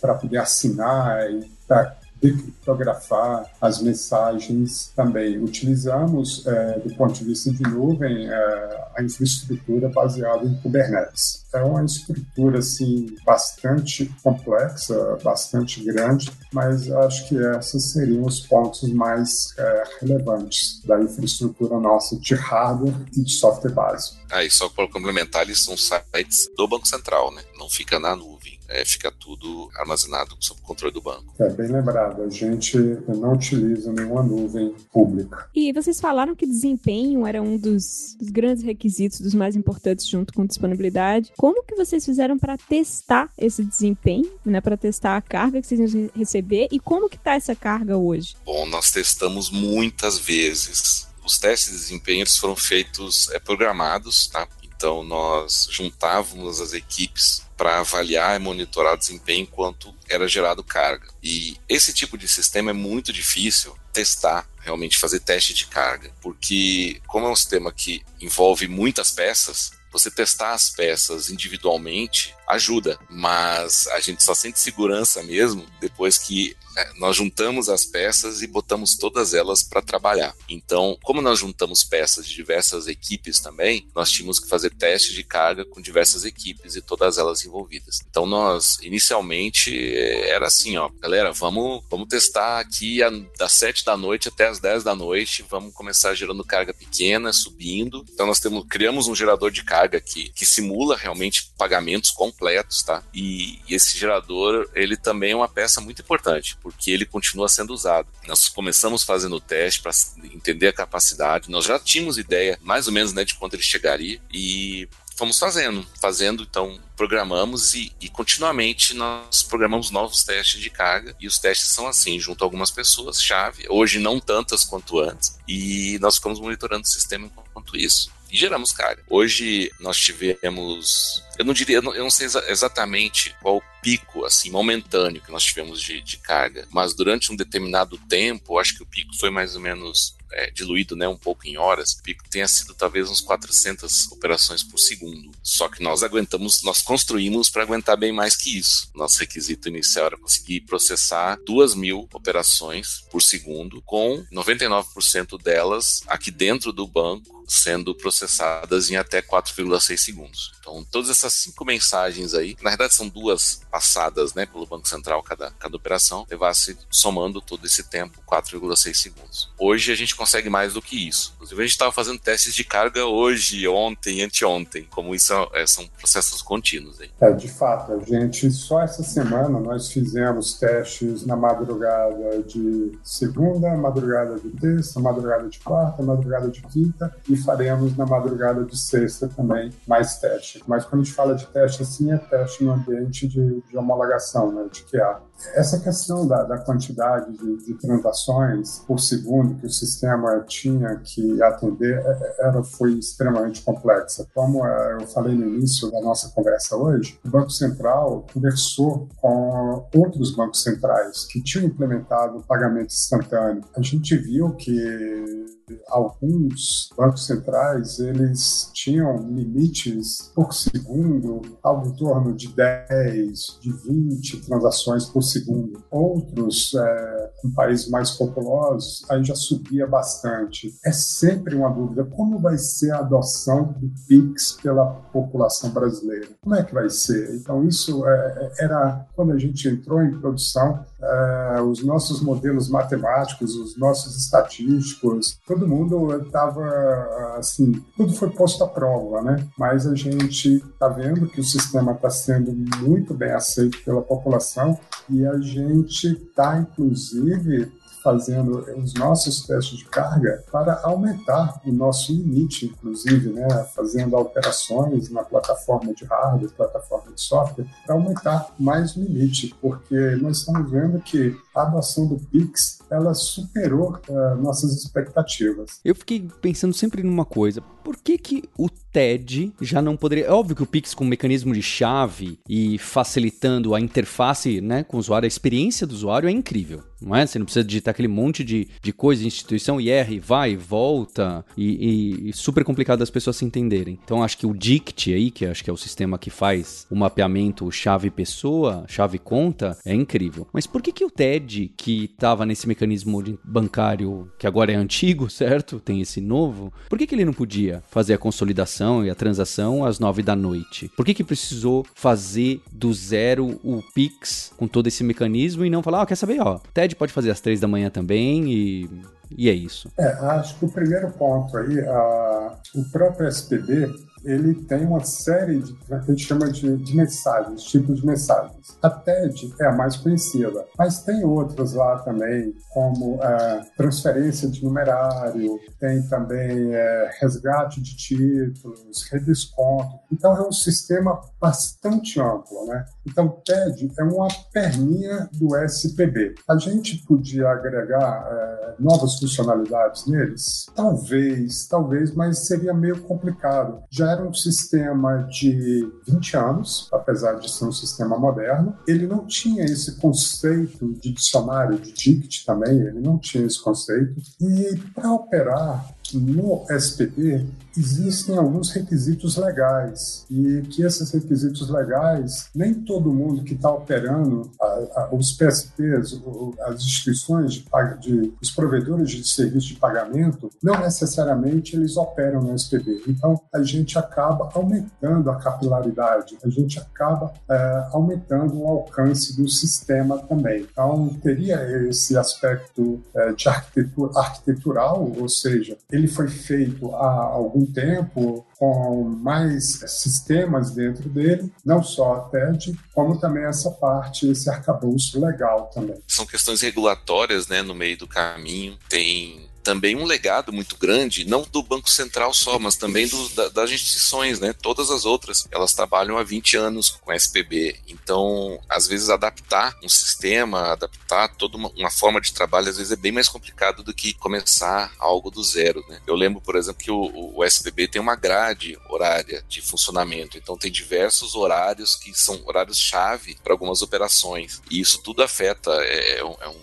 [0.00, 5.42] para poder assinar e para decriptografar as mensagens também.
[5.42, 11.43] Utilizamos, é, do ponto de vista de nuvem, é, a infraestrutura baseada em Kubernetes.
[11.54, 18.92] É uma estrutura assim bastante complexa, bastante grande, mas acho que esses seriam os pontos
[18.92, 24.18] mais é, relevantes da infraestrutura nossa de hardware e de software básico.
[24.30, 27.42] Ah, e só para complementar, eles são sites do Banco Central, né?
[27.56, 31.34] Não fica na nuvem é, fica tudo armazenado sob controle do banco.
[31.38, 32.76] É bem lembrado, a gente
[33.08, 35.48] não utiliza nenhuma nuvem pública.
[35.54, 40.32] E vocês falaram que desempenho era um dos, dos grandes requisitos, dos mais importantes junto
[40.32, 41.32] com disponibilidade.
[41.44, 45.92] Como que vocês fizeram para testar esse desempenho, né, para testar a carga que vocês
[45.92, 48.34] iam receber e como que está essa carga hoje?
[48.46, 54.48] Bom, nós testamos muitas vezes os testes de desempenho foram feitos é, programados, tá?
[54.62, 61.08] Então nós juntávamos as equipes para avaliar e monitorar o desempenho enquanto era gerado carga.
[61.22, 67.02] E esse tipo de sistema é muito difícil testar, realmente fazer teste de carga, porque
[67.06, 73.86] como é um sistema que envolve muitas peças, você testar as peças individualmente ajuda, mas
[73.88, 78.96] a gente só sente segurança mesmo depois que é, nós juntamos as peças e botamos
[78.96, 80.34] todas elas para trabalhar.
[80.48, 85.22] Então, como nós juntamos peças de diversas equipes também, nós tínhamos que fazer testes de
[85.22, 88.00] carga com diversas equipes e todas elas envolvidas.
[88.08, 89.96] Então, nós inicialmente
[90.28, 94.58] era assim, ó, galera, vamos, vamos testar aqui a, das 7 da noite até as
[94.58, 98.04] 10 da noite, vamos começar gerando carga pequena, subindo.
[98.12, 103.02] Então, nós temos, criamos um gerador de carga aqui que simula realmente pagamentos completos, tá?
[103.12, 107.72] E, e esse gerador, ele também é uma peça muito importante porque ele continua sendo
[107.72, 108.08] usado.
[108.26, 109.92] Nós começamos fazendo o teste para
[110.24, 114.20] entender a capacidade, nós já tínhamos ideia mais ou menos né, de quanto ele chegaria
[114.32, 121.14] e fomos fazendo, fazendo, então programamos e, e, continuamente nós programamos novos testes de carga
[121.20, 125.38] e os testes são assim, junto a algumas pessoas chave, hoje não tantas quanto antes,
[125.46, 129.00] e nós ficamos monitorando o sistema enquanto isso e geramos carga.
[129.08, 134.50] Hoje nós tivemos, eu não diria, eu não, eu não sei exatamente qual pico assim
[134.50, 138.86] momentâneo que nós tivemos de, de carga, mas durante um determinado tempo, acho que o
[138.86, 142.48] pico foi mais ou menos é, diluído né, um pouco em horas, o pico tenha
[142.48, 145.30] sido talvez uns 400 operações por segundo.
[145.40, 148.90] Só que nós aguentamos, nós construímos para aguentar bem mais que isso.
[148.94, 156.32] Nosso requisito inicial era conseguir processar 2 mil operações por segundo, com 99% delas aqui
[156.32, 160.52] dentro do banco sendo processadas em até 4,6 segundos.
[160.60, 165.22] Então, todas essas cinco mensagens aí, na verdade são duas passadas né, pelo Banco Central
[165.22, 169.50] cada, cada operação, levasse somando todo esse tempo 4,6 segundos.
[169.58, 171.32] Hoje a gente consegue mais do que isso.
[171.34, 175.86] Inclusive, a gente estava fazendo testes de carga hoje, ontem, anteontem, como isso é, são
[175.98, 177.00] processos contínuos.
[177.00, 177.10] Aí.
[177.20, 183.76] É, de fato, a gente, só essa semana, nós fizemos testes na madrugada de segunda,
[183.76, 189.28] madrugada de terça, madrugada de quarta, madrugada de quinta e faremos na madrugada de sexta
[189.28, 190.62] também mais testes.
[190.66, 194.52] Mas quando a gente fala de teste assim, é teste no ambiente de de homologação,
[194.52, 195.20] né, de QA.
[195.54, 201.42] Essa questão da, da quantidade de, de, transações por segundo que o sistema tinha que
[201.42, 204.26] atender é, é, era, foi extremamente complexa.
[204.32, 209.88] Como é, eu falei no início da nossa conversa hoje, o Banco Central conversou com
[209.94, 213.64] outros bancos centrais que tinham implementado pagamento instantâneo.
[213.76, 215.44] A gente viu que
[215.88, 224.40] alguns bancos centrais eles tinham limites por segundo, algo em torno de 10, de 20
[224.42, 225.82] transações por segundo.
[225.90, 230.74] Outros, é, em países mais populosos, aí já subia bastante.
[230.84, 236.28] É sempre uma dúvida, como vai ser a adoção do PIX pela população brasileira?
[236.40, 237.34] Como é que vai ser?
[237.36, 243.54] Então, isso é, era, quando a gente entrou em produção, é, os nossos modelos matemáticos,
[243.56, 249.46] os nossos estatísticos, todo mundo estava, assim, tudo foi posto à prova, né?
[249.56, 254.76] Mas a gente está vendo que o sistema está sendo muito bem aceito pela população
[255.08, 257.72] e a gente está, inclusive,
[258.04, 265.08] fazendo os nossos testes de carga para aumentar o nosso limite, inclusive, né, fazendo alterações
[265.08, 270.70] na plataforma de hardware, plataforma de software, para aumentar mais o limite, porque nós estamos
[270.70, 275.80] vendo que a adoção do Pix ela superou uh, nossas expectativas.
[275.82, 280.26] Eu fiquei pensando sempre numa coisa: por que, que o TED já não poderia.
[280.26, 284.84] É óbvio que o Pix, com um mecanismo de chave e facilitando a interface né,
[284.84, 286.80] com o usuário, a experiência do usuário é incrível.
[287.04, 287.26] Não é?
[287.26, 292.30] Você não precisa digitar aquele monte de, de coisa, instituição, IR, vai, volta, e, e,
[292.30, 293.98] e super complicado das pessoas se entenderem.
[294.02, 296.96] Então acho que o DICT aí, que acho que é o sistema que faz o
[296.96, 300.46] mapeamento chave-pessoa, chave-conta, é incrível.
[300.52, 305.28] Mas por que, que o TED, que estava nesse mecanismo bancário que agora é antigo,
[305.30, 305.80] certo?
[305.80, 309.84] Tem esse novo, por que, que ele não podia fazer a consolidação e a transação
[309.84, 310.90] às nove da noite?
[310.96, 315.82] Por que, que precisou fazer do zero o Pix com todo esse mecanismo e não
[315.82, 318.90] falar, ó, oh, quer saber, ó, TED pode fazer às três da manhã também e,
[319.36, 319.88] e é isso.
[319.98, 323.92] É, acho que o primeiro ponto aí, a, o próprio SPB,
[324.24, 328.76] ele tem uma série de, que a gente chama de, de mensagens, tipos de mensagens.
[328.82, 334.64] A TED é a mais conhecida, mas tem outras lá também, como é, transferência de
[334.64, 339.98] numerário, tem também é, resgate de títulos, redesconto.
[340.10, 342.84] Então, é um sistema bastante amplo, né?
[343.06, 346.34] Então, TED é uma perninha do SPB.
[346.48, 350.66] A gente podia agregar é, novas funcionalidades neles?
[350.74, 353.82] Talvez, talvez, mas seria meio complicado.
[353.90, 358.76] Já era um sistema de 20 anos, apesar de ser um sistema moderno.
[358.86, 364.14] Ele não tinha esse conceito de dicionário, de ticket também, ele não tinha esse conceito.
[364.40, 372.74] E para operar no SPB existem alguns requisitos legais e que esses requisitos legais nem
[372.74, 376.20] todo mundo que está operando a, a, os PSPs,
[376.60, 377.64] as instituições de,
[378.00, 383.02] de, os provedores de serviço de pagamento, não necessariamente eles operam no SPB.
[383.08, 389.48] Então a gente acaba aumentando a capilaridade, a gente acaba é, aumentando o alcance do
[389.48, 390.66] sistema também.
[390.70, 397.63] Então teria esse aspecto é, de arquitetura arquitetural, ou seja, ele foi feito há algum
[397.66, 404.48] tempo com mais sistemas dentro dele, não só a TED, como também essa parte, esse
[404.48, 405.96] arcabouço legal também.
[406.06, 408.78] São questões regulatórias, né, no meio do caminho.
[408.88, 413.48] Tem também um legado muito grande, não do Banco Central só, mas também do, da,
[413.48, 414.52] das instituições, né?
[414.52, 417.80] Todas as outras, elas trabalham há 20 anos com SPB.
[417.88, 422.92] Então, às vezes, adaptar um sistema, adaptar toda uma, uma, forma de trabalho, às vezes
[422.92, 426.00] é bem mais complicado do que começar algo do zero, né?
[426.06, 430.58] Eu lembro, por exemplo, que o, o SPB tem uma grade horária de funcionamento, então
[430.58, 434.60] tem diversos horários que são horários-chave para algumas operações.
[434.70, 436.54] E isso tudo afeta, é, é um, é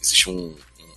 [0.00, 0.54] existe um,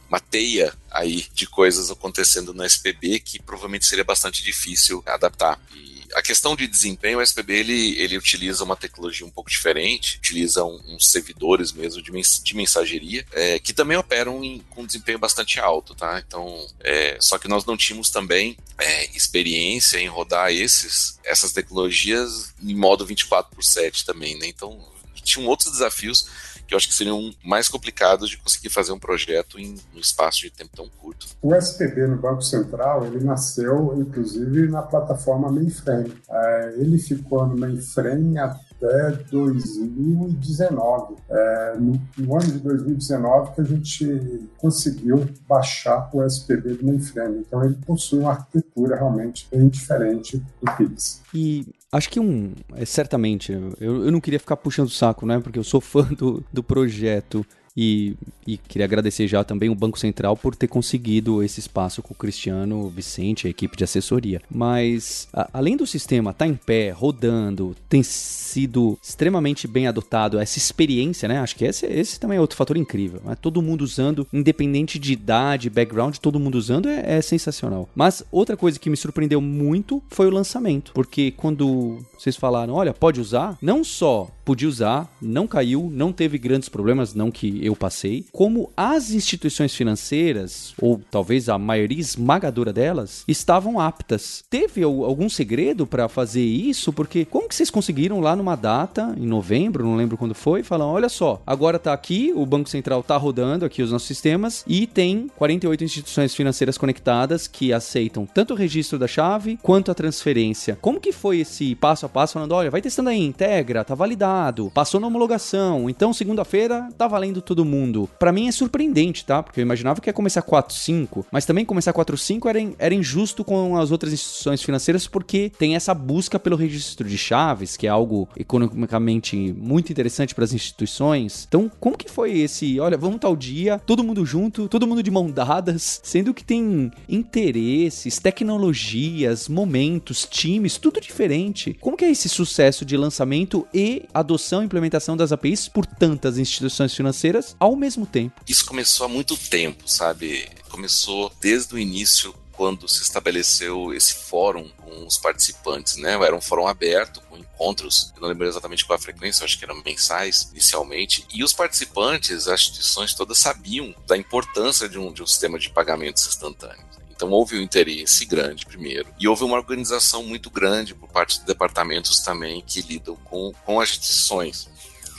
[0.10, 5.60] uma teia aí de coisas acontecendo no SPB que provavelmente seria bastante difícil adaptar.
[5.76, 10.18] E a questão de desempenho, o SPB ele, ele utiliza uma tecnologia um pouco diferente,
[10.18, 14.86] utiliza um, uns servidores mesmo de, mens de mensageria, é, que também operam em, com
[14.86, 16.24] desempenho bastante alto, tá?
[16.26, 22.54] Então, é, só que nós não tínhamos também é, experiência em rodar esses, essas tecnologias
[22.64, 24.48] em modo 24 por 7 também, né?
[24.48, 24.80] Então,
[25.24, 26.28] tinham outros desafios
[26.68, 30.42] que eu acho que seriam mais complicados de conseguir fazer um projeto em um espaço
[30.42, 31.28] de tempo tão curto.
[31.42, 36.14] O SPB no Banco Central, ele nasceu, inclusive, na plataforma mainframe.
[36.30, 41.16] É, ele ficou no mainframe até 2019.
[41.30, 47.40] É, no, no, ano de 2019 que a gente conseguiu baixar o SPB do mainframe.
[47.40, 51.22] Então ele possui uma arquitetura realmente bem diferente do Pix.
[51.34, 52.54] E Acho que um.
[52.76, 53.52] É, certamente.
[53.52, 55.40] Eu, eu não queria ficar puxando o saco, né?
[55.40, 57.46] Porque eu sou fã do, do projeto.
[57.78, 58.16] E,
[58.48, 62.18] e, queria agradecer já também o Banco Central por ter conseguido esse espaço com o
[62.18, 64.42] Cristiano, o Vicente, a equipe de assessoria.
[64.50, 70.40] Mas, a, além do sistema estar tá em pé, rodando, tem sido extremamente bem adotado,
[70.40, 71.38] essa experiência, né?
[71.38, 73.22] Acho que esse, esse também é outro fator incrível.
[73.24, 73.38] Né?
[73.40, 77.88] Todo mundo usando, independente de idade, background, todo mundo usando é, é sensacional.
[77.94, 80.94] Mas outra coisa que me surpreendeu muito foi o lançamento.
[80.94, 86.38] Porque quando vocês falaram, olha, pode usar, não só podia usar, não caiu, não teve
[86.38, 92.72] grandes problemas, não que eu passei, como as instituições financeiras, ou talvez a maioria esmagadora
[92.72, 94.46] delas, estavam aptas.
[94.50, 96.94] Teve algum segredo para fazer isso?
[96.94, 100.86] Porque como que vocês conseguiram lá numa data, em novembro, não lembro quando foi, falar,
[100.86, 104.88] olha só, agora tá aqui, o Banco Central tá rodando aqui os nossos sistemas e
[104.88, 110.78] tem 48 instituições financeiras conectadas que aceitam tanto o registro da chave quanto a transferência.
[110.80, 114.37] Como que foi esse passo a passo falando, olha, vai testando aí, integra, tá validado,
[114.74, 118.10] passou na homologação, então segunda-feira tá valendo todo mundo.
[118.20, 119.42] Para mim é surpreendente, tá?
[119.42, 123.78] Porque eu imaginava que ia começar 4-5, mas também começar 4-5 era, era injusto com
[123.78, 128.28] as outras instituições financeiras porque tem essa busca pelo registro de chaves, que é algo
[128.38, 131.46] economicamente muito interessante para as instituições.
[131.48, 135.12] Então, como que foi esse, olha, vamos tal dia, todo mundo junto, todo mundo de
[135.12, 141.78] mão dadas, sendo que tem interesses, tecnologias, momentos, times, tudo diferente.
[141.80, 146.38] Como que é esse sucesso de lançamento e adoção e implementação das APIs por tantas
[146.38, 148.42] instituições financeiras ao mesmo tempo.
[148.46, 150.50] Isso começou há muito tempo, sabe?
[150.70, 156.14] Começou desde o início quando se estabeleceu esse fórum com os participantes, né?
[156.14, 159.64] Era um fórum aberto com encontros, eu não lembro exatamente qual a frequência, acho que
[159.64, 165.22] eram mensais inicialmente, e os participantes, as instituições todas sabiam da importância de um, de
[165.22, 166.97] um sistema de pagamentos instantâneos.
[167.18, 171.48] Então houve um interesse grande primeiro e houve uma organização muito grande por parte dos
[171.48, 174.70] departamentos também que lidam com, com as instituições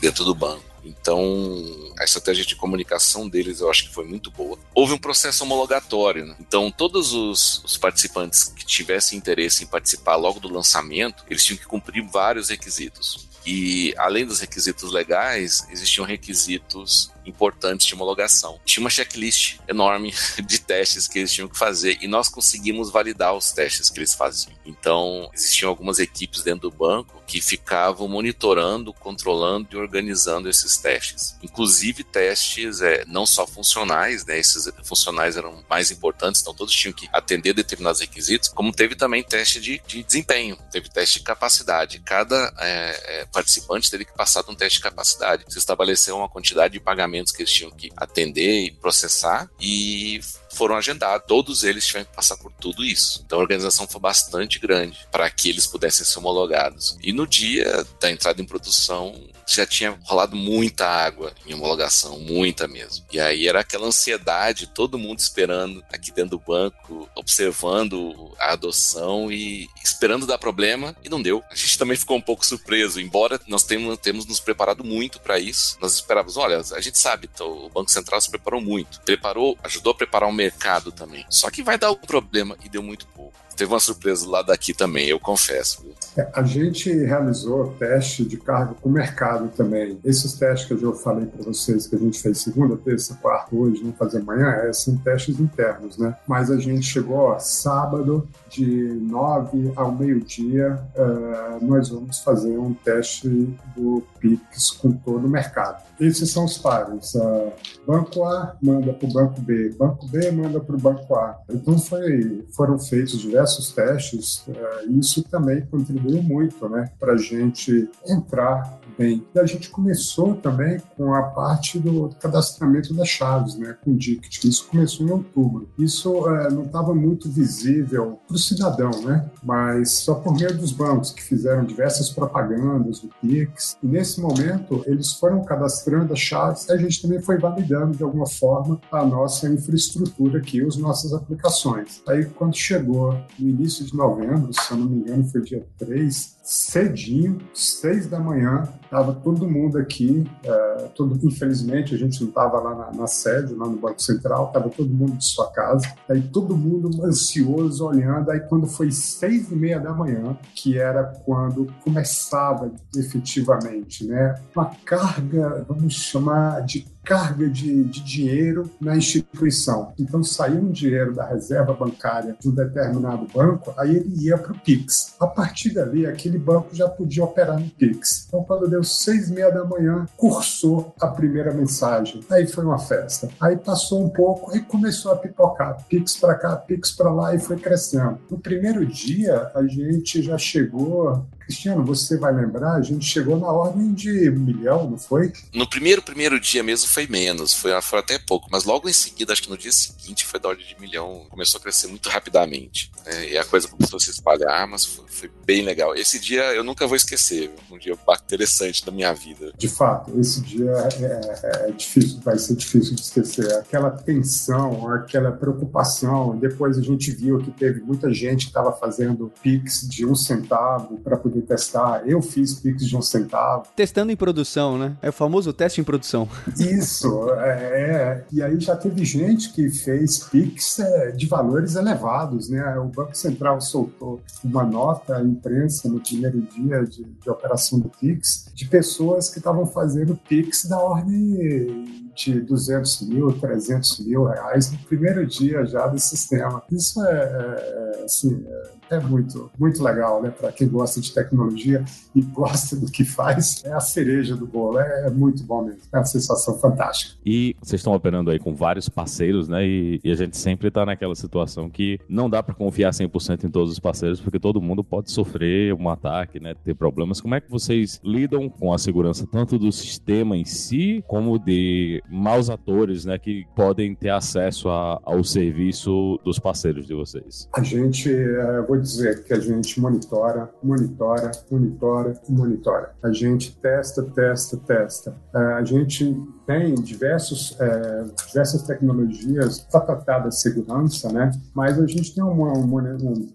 [0.01, 0.63] dentro do banco.
[0.85, 4.57] Então, a estratégia de comunicação deles eu acho que foi muito boa.
[4.73, 6.37] Houve um processo homologatório, né?
[6.39, 11.59] então todos os, os, participantes que tivessem interesse em participar logo do lançamento, eles tinham
[11.59, 13.29] que cumprir vários requisitos.
[13.45, 18.59] E além dos requisitos legais, existiam requisitos importantes de homologação.
[18.65, 20.15] Tinha uma checklist enorme
[20.45, 24.15] de testes que eles tinham que fazer e nós conseguimos validar os testes que eles
[24.15, 24.53] faziam.
[24.65, 31.37] Então, existiam algumas equipes dentro do banco que ficavam monitorando, controlando e organizando esses testes.
[31.43, 34.39] Inclusive testes é, não só funcionais, né?
[34.39, 39.23] Esses funcionais eram mais importantes, então todos tinham que atender determinados requisitos, como teve também
[39.23, 42.01] teste de, de desempenho, teve teste de capacidade.
[42.01, 45.45] Cada é, é, participante teve que passar de um teste de capacidade.
[45.49, 49.51] Se estabeleceu uma quantidade de pagamento que eles tinham que atender e processar.
[49.61, 50.21] E
[50.59, 51.27] foram agendados.
[51.27, 53.23] Todos eles tiveram que passar por tudo isso.
[53.25, 56.99] Então a organização foi bastante grande para que eles pudessem ser homologados.
[57.01, 59.15] E no dia da entrada em produção,
[59.49, 63.05] já tinha rolado muita água em homologação, muita mesmo.
[63.11, 69.33] E aí era aquela ansiedade, todo mundo esperando aqui dentro do banco, observando a adoção
[69.33, 71.43] e esperando dar problema, e não deu.
[71.51, 75.39] A gente também ficou um pouco surpreso, embora nós temos, temos nos preparado muito para
[75.39, 75.79] isso.
[75.81, 79.93] Nós esperávamos, olha, a gente sabe, então, o Banco Central se preparou muito, preparou, ajudou
[79.93, 81.27] a preparar o mercado também.
[81.29, 84.73] Só que vai dar algum problema e deu muito pouco teve uma surpresa lá daqui
[84.73, 85.85] também, eu confesso.
[86.17, 89.99] É, a gente realizou teste de carga com o mercado também.
[90.05, 93.55] Esses testes que eu já falei para vocês que a gente fez segunda, terça, quarta,
[93.55, 96.17] hoje, não fazer amanhã, é, são testes internos, né?
[96.27, 98.65] Mas a gente chegou ó, sábado, de
[99.03, 103.29] nove ao meio-dia, uh, nós vamos fazer um teste
[103.77, 105.83] do Pix com todo o mercado.
[106.01, 107.15] Esses são os pares.
[107.15, 107.53] Uh,
[107.87, 111.39] banco A manda para o banco B, banco B manda para o banco A.
[111.51, 114.55] Então foi, foram feitos diversos testes uh,
[114.89, 119.25] e isso também contribuiu muito né, para a gente entrar bem.
[119.35, 123.97] E a gente começou também com a parte do cadastramento das chaves, né, com o
[123.97, 124.49] DICT.
[124.49, 125.69] Isso começou em outubro.
[125.79, 130.73] Isso uh, não estava muito visível para o cidadão, né, mas só por meio dos
[130.73, 133.77] bancos que fizeram diversas propagandas do Pix.
[133.83, 138.03] E nesse momento eles foram cadastrando as chaves e a gente também foi validando de
[138.03, 142.03] alguma forma a nossa infraestrutura aqui, as nossas aplicações.
[142.09, 146.38] Aí quando chegou no início de novembro, se eu não me engano foi dia 3,
[146.49, 152.59] cedinho, seis da manhã, estava todo mundo aqui, é, todo, infelizmente a gente não estava
[152.59, 156.23] lá na, na, sede, lá no Banco Central, estava todo mundo de sua casa, aí
[156.23, 161.71] todo mundo ansioso olhando, aí quando foi seis e meia da manhã, que era quando
[161.85, 169.95] começava efetivamente, né, uma carga, vamos chamar de carga de, de dinheiro na instituição.
[169.99, 174.53] Então, saiu um dinheiro da reserva bancária de um determinado banco, aí ele ia para
[174.53, 175.15] o PIX.
[175.19, 178.27] A partir dali, aquele aquele banco já podia operar no Pix.
[178.29, 182.21] Então, quando deu seis e meia da manhã, cursou a primeira mensagem.
[182.31, 183.29] Aí foi uma festa.
[183.41, 185.85] Aí passou um pouco e começou a pipocar.
[185.89, 188.19] Pix para cá, Pix para lá e foi crescendo.
[188.31, 193.47] No primeiro dia, a gente já chegou Cristiano, você vai lembrar, a gente chegou na
[193.47, 195.33] ordem de um milhão, não foi?
[195.55, 199.33] No primeiro, primeiro dia mesmo foi menos, foi, foi até pouco, mas logo em seguida,
[199.33, 202.93] acho que no dia seguinte foi da ordem de milhão, começou a crescer muito rapidamente.
[203.07, 203.31] Né?
[203.31, 205.95] E a coisa começou a se espalhar, mas foi, foi bem legal.
[205.95, 207.97] Esse dia eu nunca vou esquecer, um dia
[208.27, 209.51] interessante da minha vida.
[209.57, 210.71] De fato, esse dia
[211.01, 213.55] é, é, é difícil, vai ser difícil de esquecer.
[213.55, 216.37] Aquela tensão, aquela preocupação.
[216.37, 220.99] Depois a gente viu que teve muita gente que estava fazendo Pix de um centavo
[220.99, 222.03] para poder testar.
[222.07, 223.65] Eu fiz Pix de um centavo.
[223.75, 224.97] Testando em produção, né?
[225.03, 226.29] É o famoso teste em produção.
[226.59, 227.49] Isso, é.
[227.51, 228.25] é.
[228.33, 232.79] E aí já teve gente que fez Pix é, de valores elevados, né?
[232.79, 237.89] O Banco Central soltou uma nota à imprensa no primeiro dia de, de operação do
[237.89, 244.73] Pix de pessoas que estavam fazendo Pix da ordem de 200 mil, 300 mil reais
[244.73, 246.63] no primeiro dia já do sistema.
[246.71, 250.31] Isso é, é, é assim, é, é muito, muito legal, né?
[250.31, 251.85] Para quem gosta de tecnologia
[252.15, 254.79] e gosta do que faz, é a cereja do bolo.
[254.79, 255.81] É, é muito bom mesmo.
[255.93, 257.17] É uma sensação fantástica.
[257.25, 259.67] E vocês estão operando aí com vários parceiros, né?
[259.67, 263.51] E, e a gente sempre está naquela situação que não dá para confiar 100% em
[263.51, 266.55] todos os parceiros, porque todo mundo pode sofrer um ataque, né?
[266.65, 267.21] Ter problemas.
[267.21, 272.03] Como é que vocês lidam com a segurança tanto do sistema em si, como de
[272.11, 277.49] maus atores, né, que podem ter acesso a, ao serviço dos parceiros de vocês?
[277.53, 282.95] A gente, é, vou dizer que a gente monitora, monitora, monitora, monitora.
[283.03, 285.17] A gente testa, testa, testa.
[285.35, 286.17] É, a gente
[286.49, 291.31] tem diversos, é, diversas tecnologias para tratar da segurança, né?
[291.53, 292.83] Mas a gente tem uma, uma,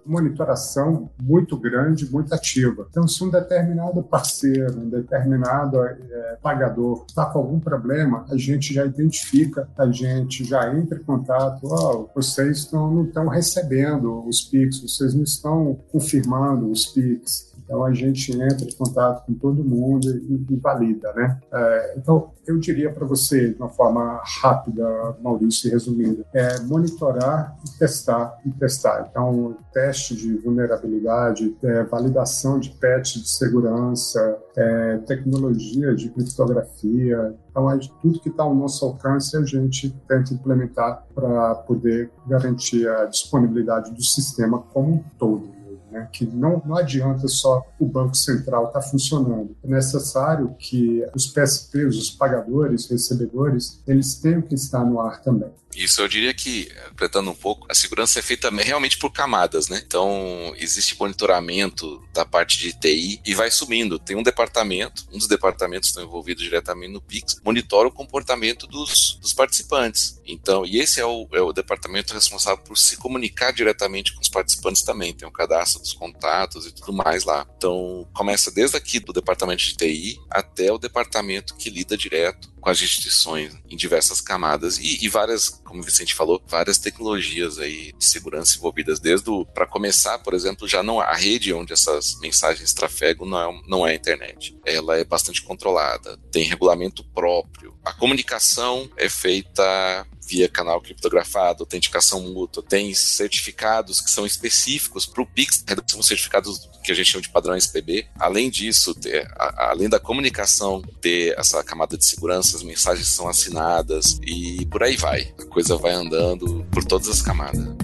[0.04, 2.88] monitoração muito grande, muito ativa.
[2.90, 8.74] Então, se um determinado parceiro, um determinado é, pagador está com algum problema, a gente
[8.74, 11.60] já identifica, a gente já entra em contato.
[11.68, 17.53] Oh, vocês não estão recebendo os PIX, vocês não estão confirmando os PIX.
[17.74, 21.40] Então a gente entra em contato com todo mundo e, e valida, né?
[21.52, 24.86] É, então eu diria para você, de uma forma rápida,
[25.24, 29.08] Maurício, e resumida, é monitorar e testar e testar.
[29.10, 37.34] Então, teste de vulnerabilidade, é, validação de patch de segurança, é, tecnologia de criptografia.
[37.50, 42.88] Então, é tudo que está ao nosso alcance a gente tenta implementar para poder garantir
[42.88, 45.63] a disponibilidade do sistema como um todo
[45.94, 46.10] né?
[46.12, 49.56] que não, não adianta só o Banco Central estar tá funcionando.
[49.64, 55.52] É necessário que os PSPs, os pagadores, recebedores, eles tenham que estar no ar também.
[55.76, 59.82] Isso, eu diria que, completando um pouco, a segurança é feita realmente por camadas, né?
[59.86, 64.00] Então, existe monitoramento da parte de TI e vai subindo.
[64.00, 69.18] Tem um departamento, um dos departamentos estão envolvidos diretamente no Pix, monitora o comportamento dos,
[69.22, 70.20] dos participantes.
[70.26, 74.30] Então, e esse é o, é o departamento responsável por se comunicar diretamente com os
[74.30, 75.14] participantes também.
[75.14, 77.46] Tem o cadastro dos contatos e tudo mais lá.
[77.58, 82.70] Então, começa desde aqui do departamento de TI até o departamento que lida direto com
[82.70, 87.92] as instituições em diversas camadas e, e, várias, como o Vicente falou, várias tecnologias aí
[87.92, 92.18] de segurança envolvidas desde o para começar, por exemplo, já não a rede onde essas
[92.22, 94.58] mensagens trafegam não é, não é a internet.
[94.66, 97.78] Ela é bastante controlada, tem regulamento próprio.
[97.84, 105.22] A comunicação é feita via canal criptografado, autenticação mútua, tem certificados que são específicos para
[105.22, 108.08] o Pix, são certificados que a gente chama de padrão SPB.
[108.20, 113.28] Além disso, ter, a, além da comunicação ter essa camada de segurança, as mensagens são
[113.28, 115.34] assinadas e por aí vai.
[115.40, 117.83] A coisa vai andando por todas as camadas.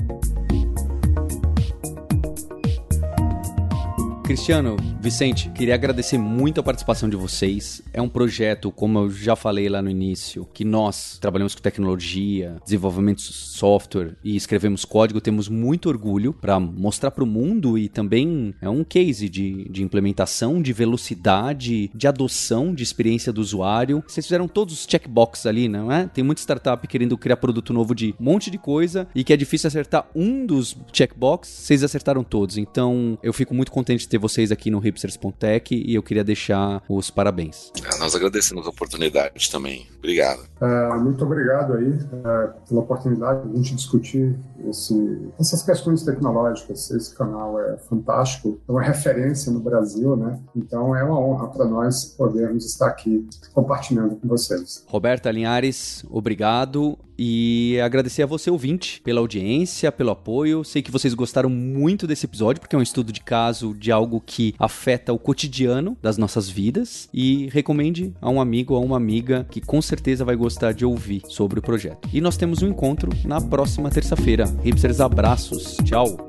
[4.29, 7.81] Cristiano, Vicente, queria agradecer muito a participação de vocês.
[7.91, 12.57] É um projeto, como eu já falei lá no início, que nós trabalhamos com tecnologia,
[12.63, 17.89] desenvolvimento de software e escrevemos código, temos muito orgulho para mostrar para o mundo e
[17.89, 24.03] também é um case de, de implementação, de velocidade, de adoção de experiência do usuário.
[24.05, 26.05] Vocês fizeram todos os checkboxes ali, não é?
[26.05, 29.37] Tem muita startup querendo criar produto novo de um monte de coisa e que é
[29.37, 32.59] difícil acertar um dos checkboxes, vocês acertaram todos.
[32.59, 36.83] Então eu fico muito contente de ter vocês aqui no hipsters.tech e eu queria deixar
[36.87, 37.71] os parabéns.
[37.83, 39.87] É, nós agradecemos a oportunidade também.
[39.97, 40.41] Obrigado.
[40.61, 46.91] É, muito obrigado aí é, pela oportunidade de a gente discutir esse, essas questões tecnológicas.
[46.91, 50.39] Esse canal é fantástico, é uma referência no Brasil, né?
[50.55, 54.83] Então é uma honra para nós podermos estar aqui compartilhando com vocês.
[54.87, 56.97] Roberta Linhares, obrigado.
[57.21, 60.63] E agradecer a você, ouvinte, pela audiência, pelo apoio.
[60.63, 64.23] Sei que vocês gostaram muito desse episódio, porque é um estudo de caso de algo
[64.25, 67.09] que afeta o cotidiano das nossas vidas.
[67.13, 70.85] E recomende a um amigo ou a uma amiga que com certeza vai gostar de
[70.85, 72.07] ouvir sobre o projeto.
[72.13, 74.45] E nós temos um encontro na próxima terça-feira.
[74.63, 75.75] Hipsters, abraços.
[75.83, 76.28] Tchau.